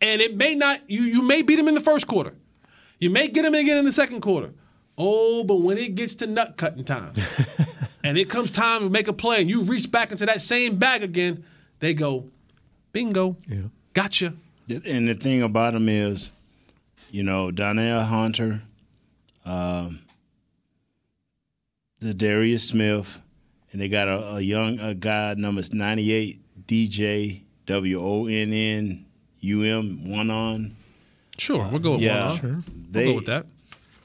[0.00, 2.34] And it may not, you, you may beat them in the first quarter.
[3.00, 4.50] You may get them again in the second quarter.
[4.96, 7.12] Oh, but when it gets to nut cutting time
[8.04, 10.76] and it comes time to make a play and you reach back into that same
[10.76, 11.42] bag again,
[11.80, 12.26] they go,
[12.92, 13.62] bingo, Yeah.
[13.92, 14.34] gotcha.
[14.68, 16.30] And the thing about them is,
[17.10, 18.62] you know, Danielle Hunter,
[19.46, 20.00] um,
[22.00, 23.20] Za'Darius Smith,
[23.72, 28.52] and they got a, a young a guy numbers ninety eight DJ W O N
[28.52, 29.06] N
[29.40, 30.76] U M one on.
[31.38, 32.38] Sure, we'll go with Yeah, one.
[32.38, 32.58] Sure.
[32.92, 33.46] We'll go with that.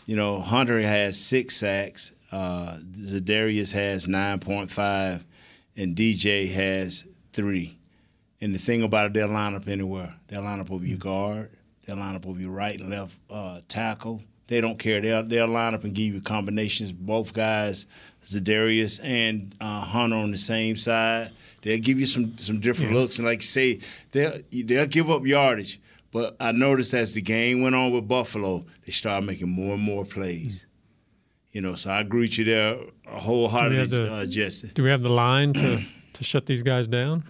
[0.06, 2.12] you know, Hunter has six sacks.
[2.32, 5.26] Uh, Za'Darius has nine point five,
[5.76, 7.78] and DJ has three.
[8.40, 10.16] And the thing about it, they'll line up anywhere.
[10.28, 11.52] They'll line up over your guard.
[11.86, 14.24] They'll line up over your right and left uh, tackle.
[14.48, 15.00] They don't care.
[15.02, 16.92] They'll they'll line up and give you combinations.
[16.92, 17.86] Both guys,
[18.24, 21.32] Za'Darius and uh, Hunter, on the same side.
[21.62, 23.80] They'll give you some some different looks, and like you say,
[24.12, 25.80] they'll they'll give up yardage.
[26.12, 29.84] But I noticed as the game went on with Buffalo, they started making more and
[29.84, 30.66] more plays.
[31.54, 34.70] You know, so I agree with you there Do wholeheartedly, the- uh, Jesse.
[34.74, 37.24] Do we have the line to, to shut these guys down?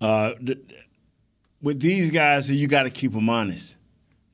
[0.00, 0.58] Uh, th-
[1.62, 3.75] with these guys, you got to keep them honest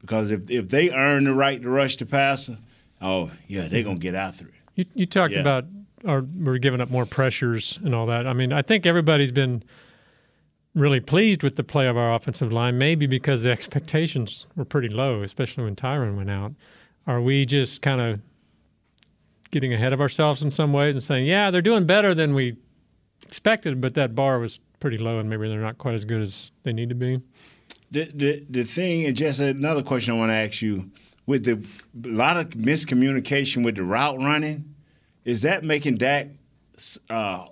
[0.02, 2.58] because if if they earn the right to rush the passer,
[3.00, 4.52] oh yeah, they're gonna get after it.
[4.74, 5.40] You, you talked Yeah.
[5.40, 5.64] about
[6.04, 8.26] our, we're giving up more pressures and all that.
[8.26, 9.62] I mean, I think everybody's been
[10.74, 14.88] really pleased with the play of our offensive line, maybe because the expectations were pretty
[14.88, 16.52] low, especially when Tyron went out.
[17.06, 18.20] Are we just kind of
[19.50, 22.56] getting ahead of ourselves in some ways and saying, yeah, they're doing better than we
[23.22, 26.52] expected, but that bar was pretty low and maybe they're not quite as good as
[26.62, 27.20] they need to be?
[27.92, 30.90] The the the thing, is just another question I want to ask you:
[31.26, 31.64] with the
[32.08, 34.74] a lot of miscommunication with the route running,
[35.26, 36.28] is that making Dak
[37.10, 37.46] uh,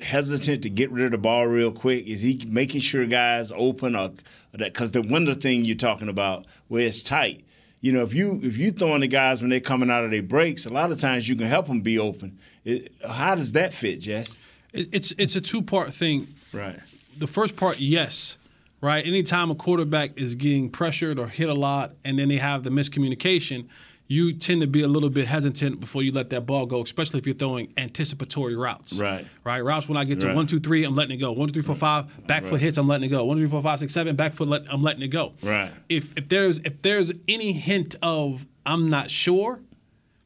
[0.00, 2.06] hesitant to get rid of the ball real quick?
[2.06, 4.12] Is he making sure guys open or
[4.52, 7.44] that because the window thing you're talking about where it's tight?
[7.82, 10.22] You know, if you if you throwing the guys when they're coming out of their
[10.22, 12.38] breaks, a lot of times you can help them be open.
[12.64, 14.38] It, how does that fit, Jess?
[14.72, 16.28] It's it's a two part thing.
[16.54, 16.80] Right.
[17.18, 18.38] The first part, yes,
[18.84, 19.04] right.
[19.06, 22.70] Anytime a quarterback is getting pressured or hit a lot, and then they have the
[22.70, 23.68] miscommunication,
[24.06, 27.18] you tend to be a little bit hesitant before you let that ball go, especially
[27.18, 29.00] if you're throwing anticipatory routes.
[29.00, 29.26] Right.
[29.44, 29.64] Right.
[29.64, 30.36] Routes when I get to Right.
[30.36, 31.32] one, two, three, I'm letting it go.
[31.32, 33.24] One, two, three, four, five, back foot hits, I'm letting it go.
[33.24, 35.32] One, two, three, four, five, six, seven, back foot, let, I'm letting it go.
[35.42, 35.70] Right.
[35.88, 39.60] If if there's if there's any hint of I'm not sure,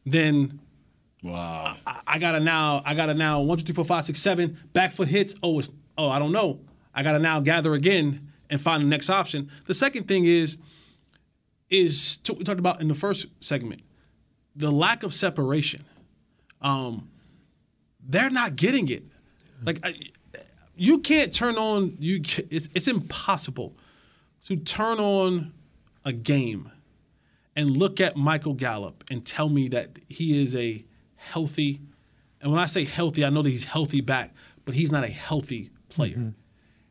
[0.05, 0.59] then
[1.23, 1.77] Wow.
[1.87, 4.93] I, I gotta now I gotta now one two three four five six seven back
[4.93, 5.35] foot hits.
[5.43, 6.61] Oh, it's oh I don't know.
[6.95, 9.51] I gotta now gather again and find the next option.
[9.67, 10.59] The second thing is
[11.71, 13.83] is we talked about in the first segment
[14.57, 15.85] the lack of separation.
[16.61, 17.11] Um,
[18.01, 19.05] they're not getting it.
[19.65, 19.95] Like I,
[20.77, 22.21] you can't turn on you.
[22.51, 23.77] It's it's impossible
[24.47, 25.53] to turn on
[26.05, 26.71] a game
[27.55, 30.85] and look at Michael Gallup and tell me that he is a
[31.17, 31.81] healthy,
[32.41, 34.33] and when I say healthy, I know that he's healthy back,
[34.65, 36.33] but he's not a healthy player.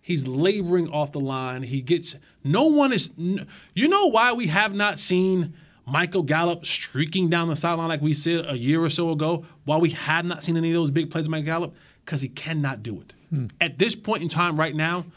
[0.07, 1.63] He's laboring off the line.
[1.63, 3.11] He gets no one is.
[3.17, 5.53] You know why we have not seen
[5.85, 9.45] Michael Gallup streaking down the sideline like we said a year or so ago?
[9.65, 11.75] Why we have not seen any of those big plays Michael Gallup?
[12.05, 13.15] Because he cannot do it.
[13.31, 13.47] Hmm.
[13.59, 15.07] At this point in time, right now,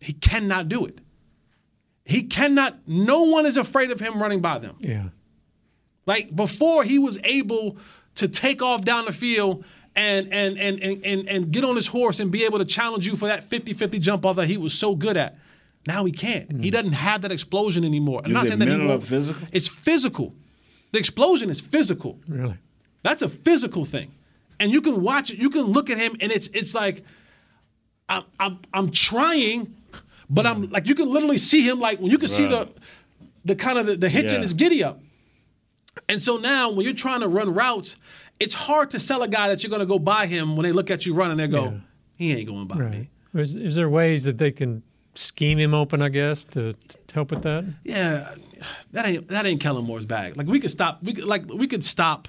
[0.00, 1.00] he cannot do it.
[2.04, 2.76] He cannot.
[2.88, 4.74] No one is afraid of him running by them.
[4.80, 5.10] Yeah.
[6.06, 7.76] Like before, he was able
[8.16, 9.64] to take off down the field
[9.96, 13.16] and and and and and, get on his horse and be able to challenge you
[13.16, 15.36] for that 50-50 jump off that he was so good at.
[15.86, 16.50] Now he can't.
[16.60, 16.72] He mm.
[16.72, 18.20] doesn't have that explosion anymore.
[18.24, 19.48] I'm Is not saying that he mental or physical?
[19.52, 20.34] It's physical.
[20.92, 22.18] The explosion is physical.
[22.28, 22.56] Really?
[23.02, 24.12] That's a physical thing.
[24.60, 25.38] and you can watch it.
[25.38, 27.02] You can look at him, and it's it's like
[28.08, 29.74] I'm I'm I'm trying,
[30.28, 32.68] but I'm like you can literally see him like when you can see the
[33.44, 35.00] the kind of the, the hitch in his giddy up.
[36.08, 37.96] And so now when you're trying to run routes,
[38.40, 40.72] it's hard to sell a guy that you're going to go buy him when they
[40.72, 41.36] look at you running.
[41.36, 41.80] They go,
[42.16, 43.10] he ain't going by me.
[43.32, 43.42] Right.
[43.42, 44.82] Is, is there ways that they can
[45.14, 46.02] scheme him open?
[46.02, 47.64] I guess to, to help with that.
[47.84, 48.34] Yeah,
[48.92, 50.36] that ain't that ain't Kellen Moore's bag.
[50.36, 51.02] Like we could stop.
[51.02, 52.28] We could like we could stop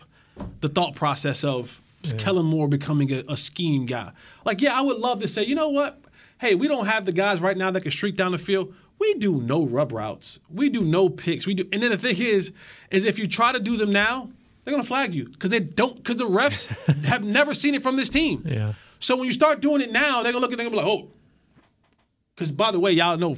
[0.60, 1.82] the thought process of
[2.18, 4.12] Kellen Moore becoming a, a scheme guy.
[4.46, 6.00] Like yeah, I would love to say, you know what?
[6.40, 8.74] Hey, we don't have the guys right now that can streak down the field.
[9.00, 10.40] We do no rub routes.
[10.50, 11.48] We do no picks.
[11.48, 12.52] We do, and then the thing is,
[12.92, 14.30] is if you try to do them now,
[14.64, 16.68] they're gonna flag you because they don't because the refs
[17.06, 18.44] have never seen it from this team.
[18.46, 18.74] Yeah.
[19.00, 20.86] So when you start doing it now, they're gonna look at it and be like,
[20.88, 21.10] oh.
[22.36, 23.38] Because by the way, y'all know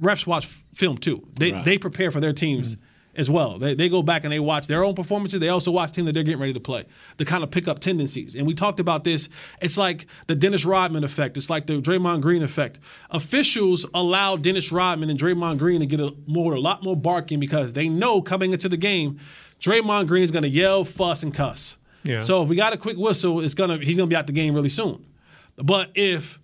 [0.00, 1.26] refs watch film too.
[1.38, 1.64] They Right.
[1.64, 2.76] they prepare for their teams
[3.16, 3.58] as well.
[3.58, 5.40] They, they go back and they watch their own performances.
[5.40, 6.86] They also watch team that they're getting ready to play.
[7.16, 8.36] The kind of pick up tendencies.
[8.36, 9.28] And we talked about this.
[9.60, 11.36] It's like the Dennis Rodman effect.
[11.36, 12.78] It's like the Draymond Green effect.
[13.10, 17.40] Officials allow Dennis Rodman and Draymond Green to get a more a lot more barking
[17.40, 19.18] because they know coming into the game,
[19.60, 21.76] Draymond Green is going to yell, fuss, and cuss.
[22.02, 22.20] Yeah.
[22.20, 24.54] So if we got a quick whistle, it's gonna he's gonna be out the game
[24.54, 25.04] really soon.
[25.56, 26.40] But if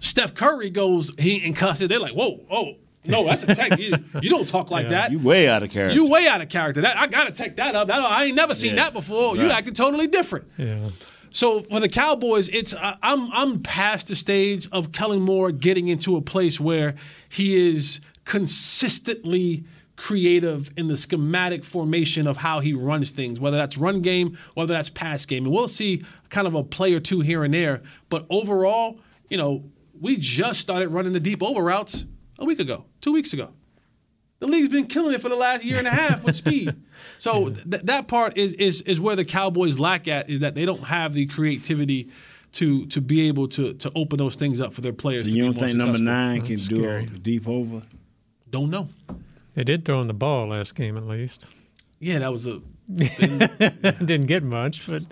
[0.00, 2.72] Steph Curry goes he and cusses, they're like, whoa, oh,
[3.04, 3.78] no, that's a tech.
[3.78, 5.12] you, you don't talk like that.
[5.12, 5.94] You way out of character.
[5.94, 6.80] You way out of character.
[6.80, 7.88] That I gotta take that up.
[7.88, 8.84] That, I ain't never seen Yeah.
[8.84, 9.36] that before.
[9.36, 10.46] You acting totally different.
[10.56, 10.88] Yeah.
[11.30, 15.88] So for the Cowboys, it's I- I'm I'm past the stage of Kellen Moore getting
[15.88, 16.94] into a place where
[17.28, 19.64] he is consistently
[19.96, 24.74] creative in the schematic formation of how he runs things, whether that's run game, whether
[24.74, 25.44] that's pass game.
[25.44, 27.82] And we'll see kind of a play or two here and there.
[28.08, 29.64] But overall, you know,
[30.00, 32.06] we just started running the deep over routes
[32.38, 33.50] a week ago, two weeks ago.
[34.40, 36.74] The league's been killing it for the last year and a half with speed.
[37.18, 40.64] So th- that part is is is where the Cowboys lack at is that they
[40.64, 42.10] don't have the creativity
[42.52, 45.22] to to be able to to open those things up for their players.
[45.22, 47.04] So to you be don't more think number nine can That's do scary.
[47.04, 47.82] a deep over?
[48.50, 48.88] Don't know.
[49.54, 51.44] They did throw in the ball last game at least.
[52.00, 52.60] Yeah, that was a.
[52.94, 55.04] Didn't get much, but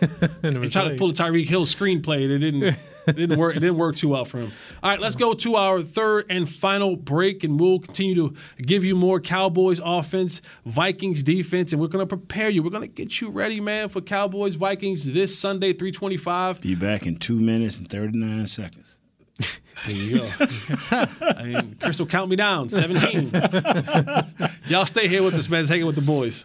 [0.42, 2.28] and it He tried to pull a Tyreek Hill screenplay.
[2.28, 2.76] It didn't.
[3.06, 3.56] It didn't work.
[3.56, 4.52] It didn't work too well for him.
[4.82, 8.84] All right, let's go to our third and final break, and we'll continue to give
[8.84, 12.62] you more Cowboys offense, Vikings defense, and we're going to prepare you.
[12.62, 16.60] We're going to get you ready, man, for Cowboys Vikings this Sunday, three twenty-five.
[16.60, 18.98] Be back in two minutes and 39 seconds.
[19.86, 20.30] There you go.
[20.90, 22.68] I mean, Crystal, count me down.
[22.68, 23.30] 17.
[24.68, 25.64] Y'all stay here with us, man.
[25.64, 26.44] Hanging with the boys.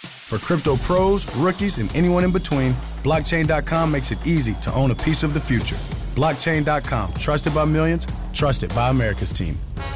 [0.31, 2.71] For crypto pros, rookies, and anyone in between,
[3.03, 5.75] blockchain.com makes it easy to own a piece of the future.
[6.15, 9.59] Blockchain.com, trusted by millions, trusted by America's team.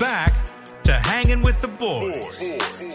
[0.00, 0.32] Back
[0.84, 2.86] to hanging with the boys.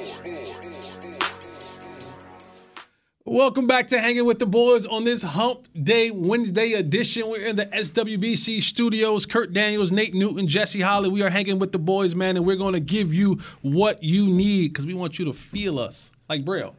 [3.24, 7.28] Welcome back to Hanging with the Boys on this Hump Day Wednesday edition.
[7.30, 9.26] We're in the SWBC studios.
[9.28, 11.10] Kurt Daniels, Nate Newton, Jesse Holley.
[11.10, 14.28] We are hanging with the boys, man, and we're going to give you what you
[14.28, 16.76] need because we want you to feel us like Braille.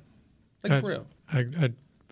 [0.64, 1.06] Like I- Braille.
[1.32, 1.70] I, I,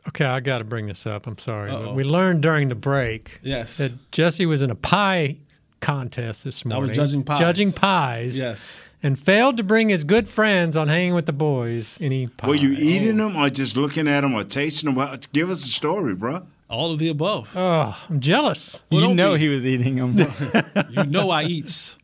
[0.09, 1.27] okay, I got to bring this up.
[1.27, 1.71] I'm sorry.
[1.73, 3.79] But we learned during the break Yes.
[3.79, 5.39] that Jesse was in a pie
[5.85, 6.89] contest this I morning.
[6.89, 7.39] was judging pies.
[7.39, 8.39] Judging pies.
[8.39, 8.81] Yes.
[9.03, 12.49] And failed to bring his good friends on hanging with the boys any pie.
[12.49, 14.95] Were you eating them or just looking at them or tasting them?
[14.95, 16.47] Well, Give us a story, bro.
[16.71, 17.55] All of the above.
[17.57, 18.83] Oh, I'm jealous.
[18.91, 19.41] Well, you know be.
[19.41, 20.17] he was eating them.
[20.91, 21.99] You know I eats.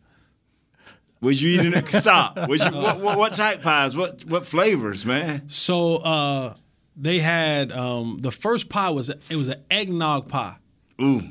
[1.23, 1.89] Was you eating it?
[2.03, 2.37] Stop.
[2.49, 3.97] Was you, what, what, what type pies?
[3.97, 5.49] What what flavors, man?
[5.49, 6.55] So uh,
[6.97, 10.57] they had um, the first pie was it was an eggnog pie.
[11.01, 11.23] Ooh,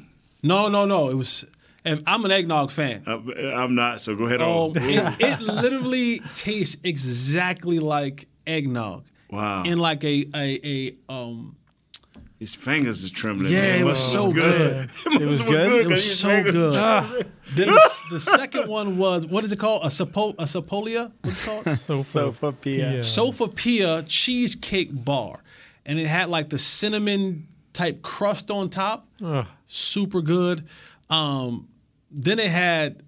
[0.44, 1.10] No, no, no.
[1.10, 1.46] It was.
[1.86, 3.04] And I'm an eggnog fan.
[3.08, 3.20] uh,
[3.56, 4.02] I'm not.
[4.02, 4.72] So go ahead Oh, on.
[4.78, 9.06] it, it literally tastes exactly like eggnog.
[9.32, 9.64] Wow.
[9.64, 11.56] In like a a, a um.
[12.40, 13.52] His fingers are trembling.
[13.52, 13.82] Yeah, man.
[13.82, 14.90] it was Must so look good.
[15.22, 15.72] It was good?
[15.82, 16.74] It was so good.
[17.54, 19.84] then the, the second one was what is it called?
[19.84, 21.12] A sapo a sapolia?
[21.22, 21.78] What's it called?
[22.06, 23.00] Sofa Pia.
[23.00, 25.44] Sopapilla cheesecake bar,
[25.86, 29.06] and it had like the cinnamon type crust on top.
[29.24, 29.46] Ugh.
[29.68, 30.66] Super good.
[31.10, 31.68] Um,
[32.12, 33.04] then it had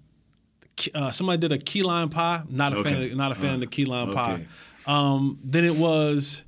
[0.94, 2.42] uh, somebody did a key lime pie.
[2.48, 3.02] Not a fan.
[3.02, 4.46] Of, not a fan of the key lime pie.
[4.86, 6.42] Um, then it was.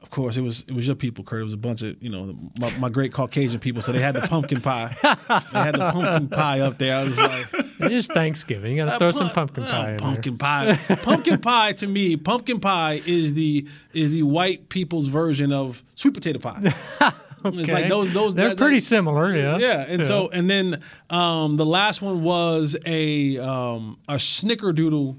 [0.00, 1.40] Of course, it was it was your people, Kurt.
[1.40, 3.82] It was a bunch of you know my, my great Caucasian people.
[3.82, 4.96] So they had the pumpkin pie.
[5.02, 6.96] they had the pumpkin pie up there.
[6.96, 7.46] I was like,
[7.80, 8.76] It is Thanksgiving.
[8.76, 9.98] You got to uh, throw pu- some pumpkin uh, pie in there.
[9.98, 10.76] Pumpkin pie.
[11.02, 16.14] pumpkin pie to me, pumpkin pie is the is the white people's version of sweet
[16.14, 16.72] potato pie.
[17.42, 17.52] there.
[17.54, 19.58] It's like those those They're that- pretty that- similar, yeah.
[19.58, 25.16] Yeah, and so and then um, the last one was a um, a snickerdoodle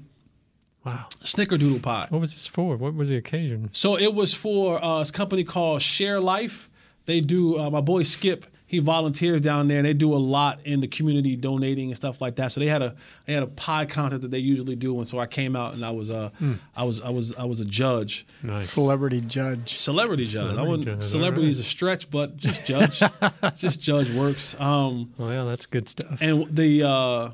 [0.84, 1.06] Wow.
[1.22, 2.06] snickerdoodle pie.
[2.08, 2.76] What was this for?
[2.76, 3.68] What was the occasion?
[3.72, 6.70] So it was for uh, this company called Share Life.
[7.04, 8.46] They do uh, my boy Skip.
[8.70, 12.20] He volunteers down there, and they do a lot in the community, donating and stuff
[12.20, 12.52] like that.
[12.52, 12.94] So they had a
[13.26, 15.84] they had a pie contest that they usually do, and so I came out and
[15.84, 16.30] I was uh
[16.76, 18.70] I was I was I was a judge, Nice.
[18.70, 19.76] Celebrity judge.
[19.76, 20.56] celebrity judge.
[20.56, 23.02] I wouldn't judge, celebrity all is a stretch, but just judge,
[23.56, 24.54] just judge works.
[24.60, 26.18] Um, Well, yeah, that's good stuff.
[26.22, 27.30] and the uh,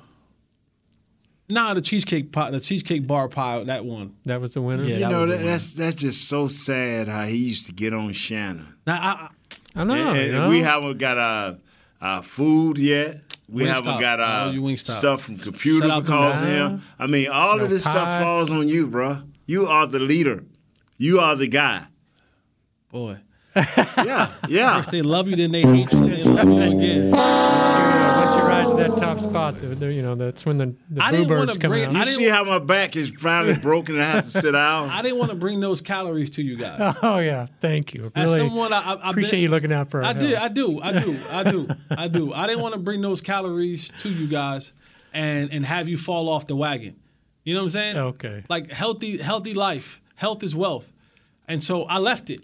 [1.49, 4.16] nah, the cheesecake pie, the cheesecake bar pie, that one.
[4.24, 4.84] That was the winner?
[4.84, 7.66] Yeah, You that know was the that, that's that's just so sad how he used
[7.66, 8.68] to get on Shannon.
[8.87, 9.28] Now I,
[9.77, 9.95] I know.
[9.95, 10.49] and, you and know?
[10.49, 11.59] we haven't got our,
[12.01, 13.20] our food yet.
[13.49, 13.66] We Wingstop.
[13.74, 16.83] haven't got our owe you stuff from computer Shout out because of him.
[16.99, 17.91] I mean, all No of this pie.
[17.93, 19.22] stuff falls on you, bro.
[19.45, 20.43] You are the leader.
[20.99, 21.87] You are the guy.
[22.91, 23.18] boy.
[23.55, 24.77] Yeah, yeah.
[24.79, 27.11] First they love you, then they hate you, then they love you again.
[28.37, 30.59] Once you, once you rise to that top spot, the, the, you know that's when
[30.59, 31.93] the, the I didn't wanna birds come bring- out.
[31.93, 34.53] You I didn't see how my back is finally broken and I have to sit
[34.53, 34.91] down?
[34.91, 36.97] I didn't want to bring those calories to you guys.
[37.03, 38.11] oh yeah, thank you.
[38.14, 40.03] As Really someone, I, I, I've appreciate been- you looking out for.
[40.03, 40.43] Our I did, health.
[40.43, 42.32] I do, I do, I do, I do.
[42.34, 44.72] I didn't want to bring those calories to you guys
[45.12, 46.97] and and have you fall off the wagon.
[47.45, 47.97] You know what I'm saying?
[47.97, 48.45] Okay.
[48.49, 50.01] Like healthy, healthy life.
[50.16, 50.93] Health is wealth,
[51.47, 52.41] and so I left it.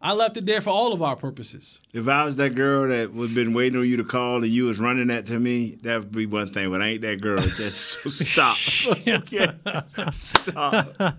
[0.00, 1.80] I left it there for all of our purposes.
[1.92, 4.66] If I was that girl that was been waiting on you to call and you
[4.66, 6.70] was running that to me, that would be one thing.
[6.70, 7.40] But I ain't that girl.
[7.40, 8.56] Just stop.
[9.08, 9.48] okay.
[10.12, 11.16] Stop.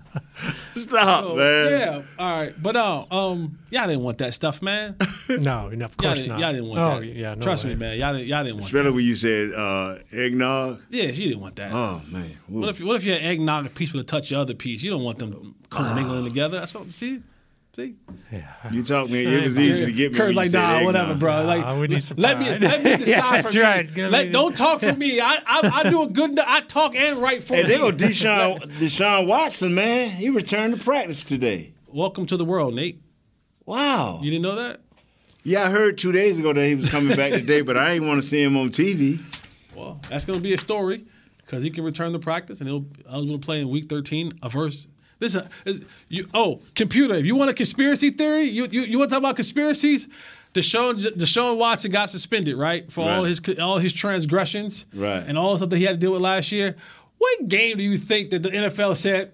[0.76, 1.72] Stop, So, man.
[1.72, 2.54] yeah, all right.
[2.62, 4.96] But uh, um, y'all didn't want that stuff, man.
[5.30, 7.06] No, no, of Y'all course didn't, y'all didn't want oh, that.
[7.06, 7.72] yeah, no Trust way.
[7.72, 8.00] me, man.
[8.00, 8.96] Y'all didn't, y'all didn't want Especially that.
[8.96, 10.80] when you said uh, eggnog.
[10.90, 11.74] Yes, you didn't want that.
[11.74, 12.32] Oh man.
[12.50, 12.60] Ooh.
[12.60, 14.82] What if what if your eggnog piece would have touched your other piece?
[14.84, 16.28] You don't want them commingling Ah.
[16.30, 16.60] together.
[16.62, 17.22] That's what see.
[17.78, 17.94] See,
[18.72, 19.24] You talk me.
[19.24, 20.18] It was easy to get me.
[20.18, 20.86] Kurt's like, said nah, eggnog.
[20.88, 21.46] whatever, bro.
[21.46, 22.62] Like, Nah, we need let me pride.
[22.64, 23.62] let me decide Yeah, for that's me.
[23.62, 23.94] right.
[23.94, 25.20] Give Let, don't talk for me.
[25.22, 26.40] I, I I do a good.
[26.40, 27.70] I talk and write for Hey, me.
[27.70, 30.10] there go Deshaun, Deshaun Watson, man.
[30.10, 31.74] He returned to practice today.
[31.86, 33.00] Welcome to the world, Nate.
[33.68, 34.22] Wow.
[34.24, 34.82] You didn't know that?
[35.44, 38.08] Yeah, I heard two days ago that he was coming back today, but I didn't
[38.08, 39.20] want to see him on TV.
[39.76, 41.06] Well, that's going to be a story
[41.46, 44.32] because he can return to practice and he'll eligible to play in Week 13.
[44.42, 44.88] A verse.
[45.20, 46.28] This is, you.
[46.34, 47.16] Oh, computer.
[47.16, 50.08] If you want a conspiracy theory, you you, you want to talk about conspiracies?
[50.54, 53.28] Deshaun Deshaun Watson got suspended, right, for all Right.
[53.28, 55.24] his all his transgressions, Right.
[55.26, 56.76] and all the stuff that he had to deal with last year.
[57.18, 59.32] What game do you think that the NFL said?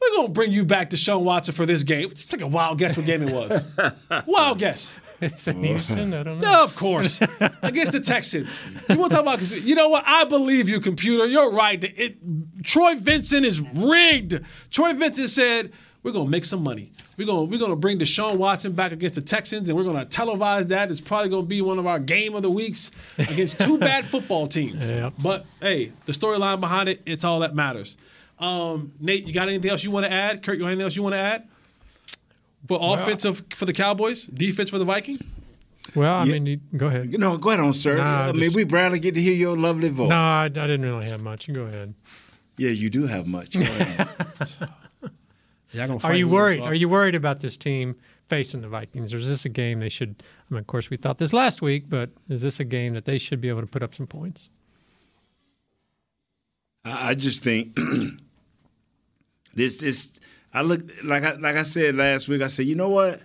[0.00, 2.10] We're gonna bring you back Deshaun Watson for this game.
[2.10, 3.64] Just take a wild guess what game it was.
[4.26, 4.94] wild guess.
[5.46, 6.14] In Houston.
[6.14, 6.52] I don't know.
[6.52, 7.20] No, of course.
[7.62, 8.58] Against the Texans.
[8.88, 10.04] You want to talk about You know what?
[10.06, 11.26] I believe you, computer.
[11.26, 11.82] You're right.
[11.82, 12.18] It,
[12.62, 14.40] Troy Vincent is rigged.
[14.70, 16.92] Troy Vincent said, we're going to make some money.
[17.16, 20.06] We're gonna we're gonna bring Deshaun Watson back against the Texans, and we're going to
[20.06, 20.90] televise that.
[20.90, 24.06] It's probably going to be one of our game of the weeks against two bad
[24.06, 24.90] football teams.
[24.90, 25.14] Yep.
[25.22, 27.96] But, hey, the storyline behind it, it's all that matters.
[28.38, 30.44] Um, Nate, you got anything else you want to add?
[30.44, 31.48] Kurt, you got anything else you want to add?
[32.66, 35.22] For offensive for the Cowboys, defense for the Vikings.
[35.94, 37.10] Well, I mean, you, go ahead.
[37.18, 37.94] No, go ahead on, sir.
[37.94, 40.10] Nah, I mean, we barely get to hear your lovely voice.
[40.10, 41.48] No, I, I didn't really have much.
[41.48, 41.94] You go ahead.
[42.56, 43.52] Yeah, you do have much.
[43.52, 44.08] Go ahead.
[46.02, 46.60] Are you worried?
[46.60, 47.96] Are you worried about this team
[48.28, 50.22] facing the Vikings, or is this a game they should?
[50.50, 53.04] I mean, of course, we thought this last week, but is this a game that
[53.04, 54.50] they should be able to put up some points?
[56.84, 57.78] I I just think
[59.54, 60.18] this this
[60.52, 62.42] I look like I like I said last week.
[62.42, 63.20] I said, you know what,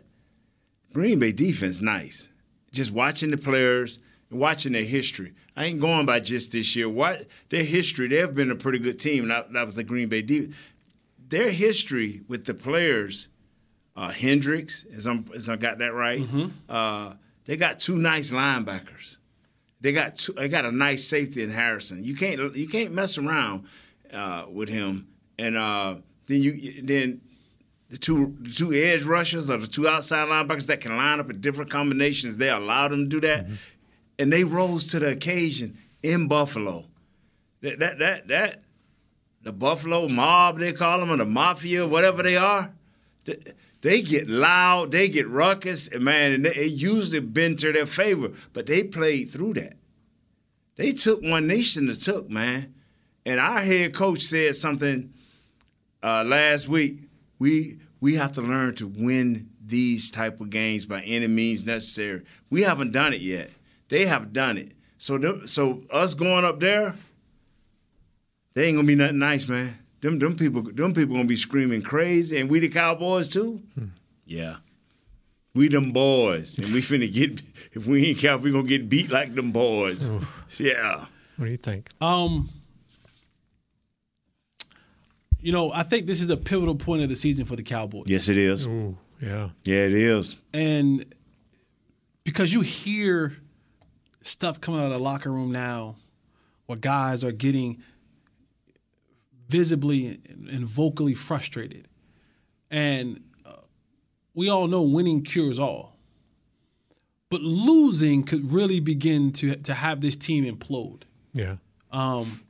[0.93, 2.29] Green Bay defense nice.
[2.71, 3.99] Just watching the players,
[4.29, 5.33] and watching their history.
[5.55, 6.89] I ain't going by just this year.
[6.89, 8.07] What their history?
[8.07, 9.27] They have been a pretty good team.
[9.27, 10.55] That, that was the Green Bay defense.
[11.29, 13.27] Their history with the players,
[13.95, 16.21] uh, Kendricks, as I'm as I got that right.
[16.67, 17.13] Uh,
[17.45, 19.17] they got two nice linebackers.
[19.81, 22.03] They got two, they got a nice safety in Harrison.
[22.03, 23.65] You can't you can't mess around
[24.11, 25.07] uh, with him.
[25.37, 25.95] And uh,
[26.27, 27.21] then you then
[27.89, 31.29] the two the two edge rushers or the two outside linebackers that can line up
[31.29, 32.37] in different combinations.
[32.37, 33.55] They allowed them to do that, mm-hmm.
[34.19, 36.85] and they rose to the occasion in Buffalo.
[37.61, 38.63] That that that that
[39.41, 42.73] the Buffalo mob they call them or the mafia whatever they are.
[43.25, 43.37] They,
[43.81, 47.85] they get loud, they get ruckus, and man, and they, it usually been to their
[47.85, 48.31] favor.
[48.53, 49.73] But they played through that.
[50.77, 52.73] They took one nation to took, man.
[53.25, 55.13] And our head coach said something
[56.03, 56.99] uh, last week.
[57.39, 62.23] We we have to learn to win these type of games by any means necessary.
[62.49, 63.49] We haven't done it yet.
[63.89, 64.73] They have done it.
[64.97, 66.95] So them, so us going up there,
[68.53, 69.77] they ain't gonna be nothing nice, man.
[70.01, 73.61] Them them people them people gonna be screaming crazy, and we the Cowboys too.
[74.25, 74.57] Yeah.
[75.55, 77.41] We them boys, and we finna get.
[77.75, 80.11] If we ain't count, we gonna get beat like them boys.
[80.59, 81.05] Yeah.
[81.37, 81.89] What do you think?
[81.99, 82.49] Um,
[85.43, 88.05] you know, I think this is a pivotal point of the season for the Cowboys.
[88.07, 88.65] Yes, it is.
[88.65, 89.49] Ooh, yeah.
[89.65, 90.37] Yeah, it is.
[90.53, 91.05] And
[92.23, 93.33] because you hear
[94.21, 95.97] stuff coming out of the locker room now
[96.65, 97.81] where guys are getting
[99.49, 100.19] visibly
[100.49, 101.87] and vocally frustrated.
[102.71, 103.51] And uh,
[104.33, 105.97] we all know winning cures all.
[107.29, 111.01] But losing could really begin to, to have this team implode
[111.33, 111.55] Yeah.
[111.91, 112.41] um,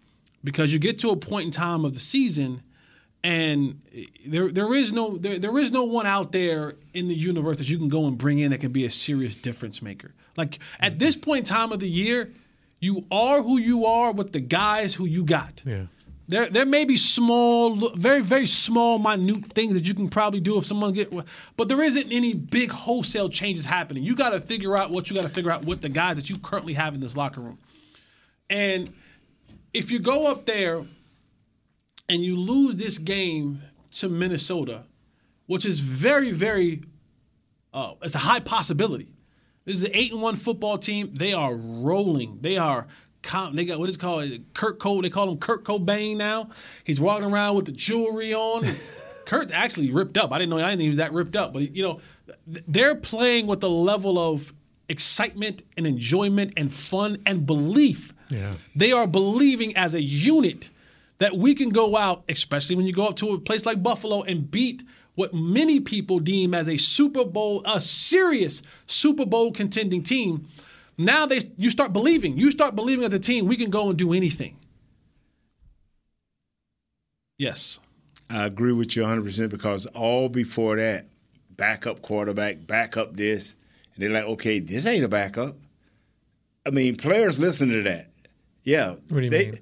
[0.43, 2.61] because you get to a point in time of the season,
[3.23, 3.81] and
[4.25, 7.69] there there is no there, there is no one out there in the universe that
[7.69, 10.13] you can go and bring in that can be a serious difference maker.
[10.35, 10.97] Like at mm-hmm.
[10.99, 12.31] this point in time of the year,
[12.79, 15.63] you are who you are with the guys who you got.
[15.65, 15.85] Yeah.
[16.25, 20.57] There, there may be small, very, very small, minute things that you can probably do
[20.57, 21.11] if someone get,
[21.57, 24.03] but there isn't any big wholesale changes happening.
[24.03, 26.29] You got to figure out what you got to figure out with the guys that
[26.29, 27.59] you currently have in this locker room.
[28.49, 28.93] And
[29.73, 30.85] if you go up there
[32.09, 34.83] and you lose this game to Minnesota,
[35.45, 36.81] which is very, very,
[37.73, 39.13] uh, it's a high possibility.
[39.65, 41.11] This is an eight and one football team.
[41.13, 42.39] They are rolling.
[42.41, 42.87] They are.
[43.53, 45.01] They got what is it called Kurt Cole.
[45.01, 46.49] They call him Kirko Chainz now.
[46.83, 48.67] He's walking around with the jewelry on.
[49.25, 50.33] Kurt's actually ripped up.
[50.33, 50.57] I didn't know.
[50.57, 51.53] I didn't think he was that ripped up.
[51.53, 52.01] But you know,
[52.45, 54.53] they're playing with a level of
[54.89, 58.13] excitement and enjoyment and fun and belief.
[58.29, 58.55] Yeah.
[58.75, 60.69] They are believing as a unit
[61.23, 64.23] that we can go out, especially when you go up to a place like Buffalo
[64.23, 64.83] and beat
[65.15, 70.49] what many people deem as a Super Bowl, a serious Super Bowl contending team.
[70.97, 72.37] Now they you start believing.
[72.37, 74.57] You start believing as a team we can go and do anything.
[77.37, 77.79] Yes.
[78.29, 81.07] I agree with you 100% because all before that,
[81.51, 83.55] backup quarterback, backup this,
[83.95, 85.55] and they're like, okay, this ain't a backup.
[86.65, 88.09] I mean, players listen to that.
[88.65, 88.89] Yeah.
[88.89, 89.59] What do you they, mean?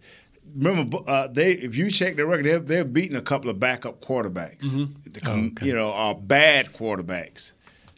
[0.55, 4.01] Remember, uh, they if you check their record, they've, they've beaten a couple of backup
[4.01, 4.59] quarterbacks.
[4.65, 5.11] Mm-hmm.
[5.19, 7.53] Come- You know, are bad quarterbacks.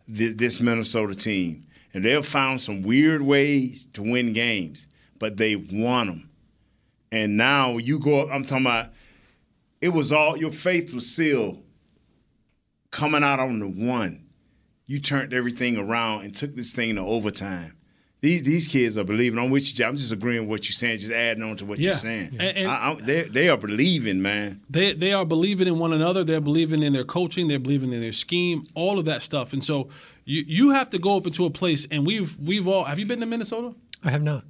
[0.08, 4.88] This, this Minnesota team, and they've found some weird ways to win games,
[5.18, 6.30] but they've won them.
[7.12, 8.30] And now you go up.
[8.32, 8.90] I'm talking about.
[9.82, 11.64] It was all your faith was sealed
[12.92, 14.26] coming out on the one.
[14.86, 17.78] You turned everything around and took this thing to overtime.
[18.24, 19.38] These these kids are believing.
[19.38, 19.86] I'm with you.
[19.86, 21.88] I'm just agreeing with what you're saying, just adding on to what Yeah.
[21.88, 22.30] you're saying.
[22.40, 24.62] And- and- I, I, they they are believing, man.
[24.70, 26.24] They they are believing in one another.
[26.24, 27.50] They're believing in their coaching.
[27.50, 28.64] They're believing in their scheme.
[28.76, 29.52] All of that stuff.
[29.52, 29.90] And so
[30.24, 31.86] you you have to go up into a place.
[31.92, 33.76] And we've we've all have you been to Minnesota?
[34.06, 34.46] I have not.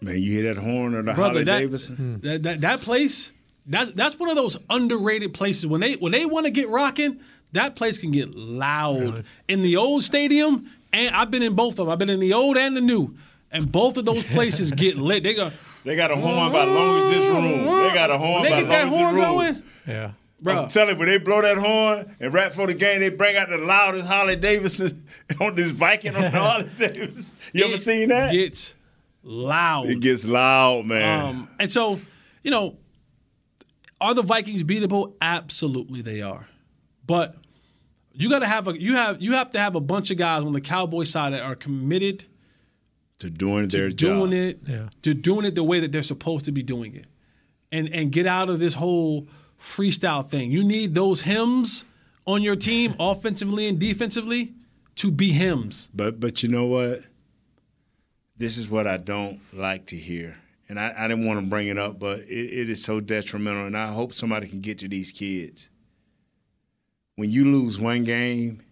[0.00, 1.96] Man, you hear that horn or the Brother, Holly that, Davidson?
[1.96, 2.22] Mm.
[2.22, 3.32] that, that that place
[3.66, 7.18] that's that's one of those underrated places when they when they want to get rocking
[7.50, 11.86] that place can get loud in the old stadium and I've been in both of
[11.86, 13.14] them I've been in the old and the new
[13.50, 15.50] and both of those places get lit they go
[15.84, 17.64] They got a horn about as long as this room.
[17.66, 19.24] They got a horn When they about get that long horn as room.
[19.36, 20.10] going Yeah.
[20.44, 23.36] I'm telling you, when they blow that horn and right for the game, they bring
[23.36, 25.06] out the loudest Harley Davidson
[25.40, 27.34] on this Viking on Harley Davidson.
[27.52, 28.34] You ever seen that?
[28.34, 28.74] It gets
[29.22, 29.88] loud.
[29.88, 31.26] It gets loud, man.
[31.26, 32.00] Um, and so,
[32.42, 32.76] you know,
[34.00, 35.14] are the Vikings beatable?
[35.20, 36.48] Absolutely, they are.
[37.06, 37.36] But
[38.14, 40.44] you got to have a you have you have to have a bunch of guys
[40.44, 42.24] on the Cowboy side that are committed
[43.18, 44.38] to doing to their doing job.
[44.40, 44.88] it Yeah.
[45.02, 47.06] to doing it the way that they're supposed to be doing it,
[47.70, 50.50] and and get out of this whole freestyle thing.
[50.50, 51.84] You need those hymns
[52.26, 54.52] on your team, offensively and defensively,
[54.96, 55.88] to be hymns.
[55.94, 57.02] But but you know what?
[58.36, 60.36] This is what I don't like to hear.
[60.68, 62.28] And I, I didn't want to bring it up, but it,
[62.60, 63.66] it is so detrimental.
[63.66, 65.68] And I hope somebody can get to these kids.
[67.16, 68.62] When you lose one game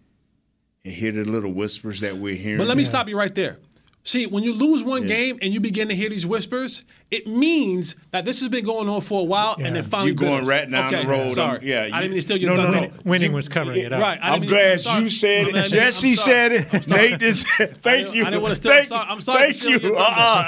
[0.84, 2.58] and hear the little whispers that we're hearing.
[2.58, 3.58] But let me stop you right there.
[4.02, 7.96] See, when you lose one game and you begin to hear these whispers, it means
[8.12, 10.48] that this has been going on for a while, and it finally You going bit
[10.48, 11.34] right down okay, the road.
[11.34, 12.94] Sorry, I'm- yeah, I didn't mean to steal your no, no, thunder.
[12.96, 13.00] no.
[13.04, 14.00] Winning was covering it up.
[14.00, 15.50] Right, I I'm didn't mean glad you said it.
[15.50, 16.84] glad- I'm Jesse said it.
[16.84, 17.10] sorry.
[17.10, 19.12] Nate just said, thank I didn't wanna steal- I'm Thank sorry- you.
[19.12, 19.88] I'm sorry Thank you.
[19.90, 19.98] your.
[19.98, 20.06] Uh-uh.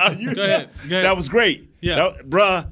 [0.09, 1.05] Uh, you- Go ahead, go ahead.
[1.05, 1.69] That was great.
[1.83, 1.97] Yeah.
[1.97, 2.69] That- bruh,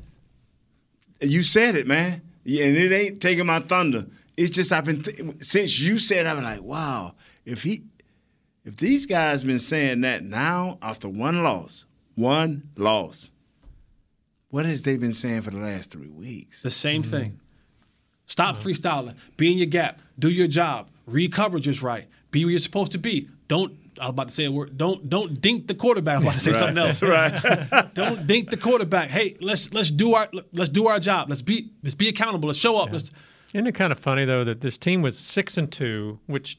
[1.20, 2.22] you said it, man.
[2.42, 4.06] Yeah, And it ain't taking my thunder.
[4.40, 7.14] It's just I've been th- since you said I've been like, wow,
[7.44, 7.82] if he
[8.64, 11.84] if these guys been saying that now after one loss,
[12.14, 13.30] one loss,
[14.48, 16.62] what has they been saying for the last three weeks?
[16.62, 17.10] The same mm-hmm.
[17.10, 17.40] thing.
[18.24, 18.66] Stop mm-hmm.
[18.66, 19.16] freestyling.
[19.36, 20.00] Be in your gap.
[20.18, 20.88] Do your job.
[21.04, 22.06] Read coverages right.
[22.30, 23.28] Be where you're supposed to be.
[23.46, 23.76] Don't.
[24.00, 24.78] I was about to say a word.
[24.78, 26.14] Don't don't dink the quarterback.
[26.14, 26.58] I was about to say Right.
[26.58, 27.02] something else.
[27.82, 27.94] Right.
[27.94, 29.10] don't dink the quarterback.
[29.10, 31.28] Hey, let's let's do our let's do our job.
[31.28, 32.46] Let's be let's be accountable.
[32.46, 32.90] Let's show up.
[32.90, 33.10] Let's
[33.52, 36.58] Isn't it kind of funny though that this team was six and two, which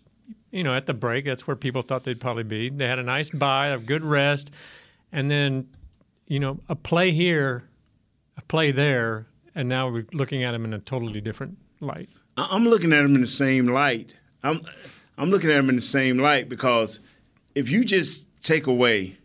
[0.51, 2.69] you know at the break that's where people thought they'd probably be.
[2.69, 4.51] They had a nice bye, a good rest,
[5.11, 5.69] and then
[6.27, 7.63] you know a play here,
[8.37, 12.09] a play there, and now we're looking at them in a totally different light.
[12.37, 14.15] I'm looking at them in the same light.
[14.43, 14.61] I'm
[15.17, 16.99] I'm looking at them in the same light because
[17.55, 19.17] if you just take away,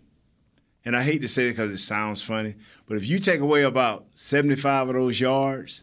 [0.84, 2.54] and I hate to say it because it sounds funny,
[2.86, 5.82] but if you take away about 75 of those yards,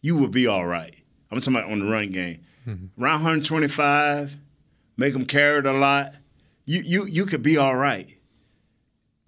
[0.00, 0.94] you will be all right.
[1.30, 2.40] I'm talking about on the run game.
[2.66, 3.02] Mm-hmm.
[3.02, 4.36] Around 125,
[4.96, 6.14] make them carry it a lot.
[6.66, 8.16] You you you could be all right.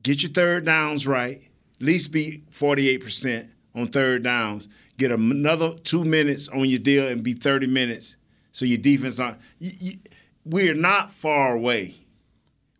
[0.02, 1.42] Get your third downs right.
[1.80, 4.68] At least be 48% on third downs.
[4.98, 8.16] Get another two minutes on your deal and be 30 minutes.
[8.52, 9.38] So your defense on.
[9.58, 9.98] You, you,
[10.44, 11.94] we're not far away.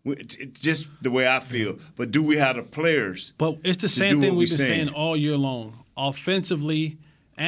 [0.05, 1.75] We- It's just the way I feel.
[1.75, 1.85] Mm-hmm.
[1.97, 3.33] But do we have the players?
[3.39, 5.85] But it's the same thing we've been saying all year long.
[5.97, 6.99] Offensively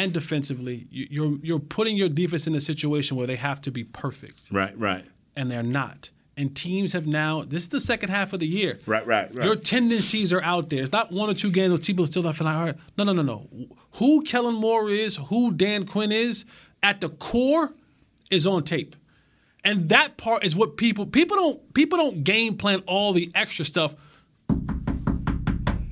[0.00, 3.70] and defensively, you- you're you're putting your defense in a situation where they have to
[3.70, 5.04] be perfect, Right, right,
[5.36, 6.10] and they're not.
[6.36, 7.42] And teams have now.
[7.52, 8.80] This is the second half of the year.
[8.86, 9.44] right, right, right.
[9.46, 10.82] Your tendencies are out there.
[10.82, 12.76] It's not one or two games where people still not feeling all right.
[12.98, 13.48] No, no, no, no.
[13.98, 16.44] Who Kellen Moore is, who Dan Quinn is,
[16.82, 17.72] at the core,
[18.32, 18.96] is on tape,
[19.62, 23.64] and that part is what people people don't people don't game plan all the extra
[23.64, 23.94] stuff.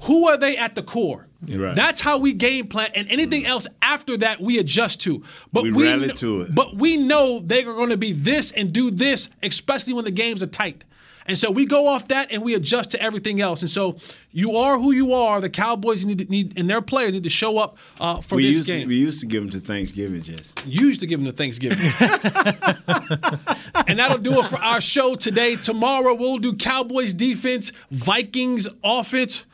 [0.06, 1.28] Who are they at the core?
[1.48, 1.74] Right.
[1.74, 5.24] That's how we game plan, and anything else after that we adjust to.
[5.52, 6.54] But We we, rally kn- to it.
[6.54, 10.10] But we know they are going to be this and do this, especially when the
[10.10, 10.84] games are tight.
[11.26, 13.62] And so we go off that and we adjust to everything else.
[13.62, 13.96] And so
[14.32, 15.40] you are who you are.
[15.40, 18.52] The Cowboys need, to, need and their players need to show up uh, for we
[18.52, 18.82] this game.
[18.82, 20.54] To, we used to give them to Thanksgiving, Jess.
[20.66, 21.78] You used to give them to Thanksgiving.
[23.86, 25.56] and that'll do it for our show today.
[25.56, 29.46] Tomorrow we'll do Cowboys defense, Vikings offense.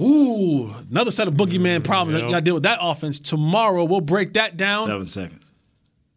[0.00, 3.18] Ooh, another set of boogeyman mm, problems that you got to deal with that offense.
[3.18, 4.86] Tomorrow we'll break that down.
[4.86, 5.52] Seven seconds.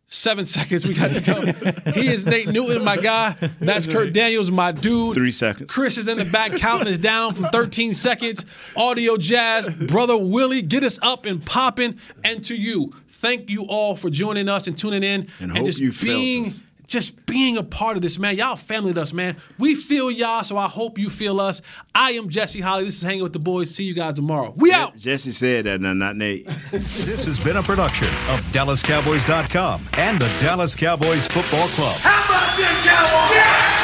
[0.10, 1.92] Seven seconds we got to go.
[1.92, 3.36] he is Nate Newton, my guy.
[3.60, 5.16] That's Kurt Daniels, my dude.
[5.16, 5.70] Three seconds.
[5.70, 8.46] Chris is in the back counting us down from 13 seconds.
[8.76, 12.00] Audio Jazz, brother Willie, get us up and popping.
[12.24, 16.02] And to you, thank you all for joining us and tuning in And hope just
[16.02, 16.64] being us.
[16.88, 18.38] Just being a part of this, man.
[18.38, 19.36] Y'all family with us, man.
[19.60, 21.62] We feel y'all, so I hope you feel us.
[21.94, 22.86] I am Jesse Holley.
[22.86, 23.74] This is Hanging with the Boys.
[23.76, 24.54] See you guys tomorrow.
[24.56, 24.96] We out.
[24.96, 26.46] Jesse said that, no, not Nate.
[27.08, 31.96] This has been a production of DallasCowboys.com and the Dallas Cowboys Football Club.
[32.00, 33.36] How about this, Cowboys?
[33.36, 33.77] Yeah!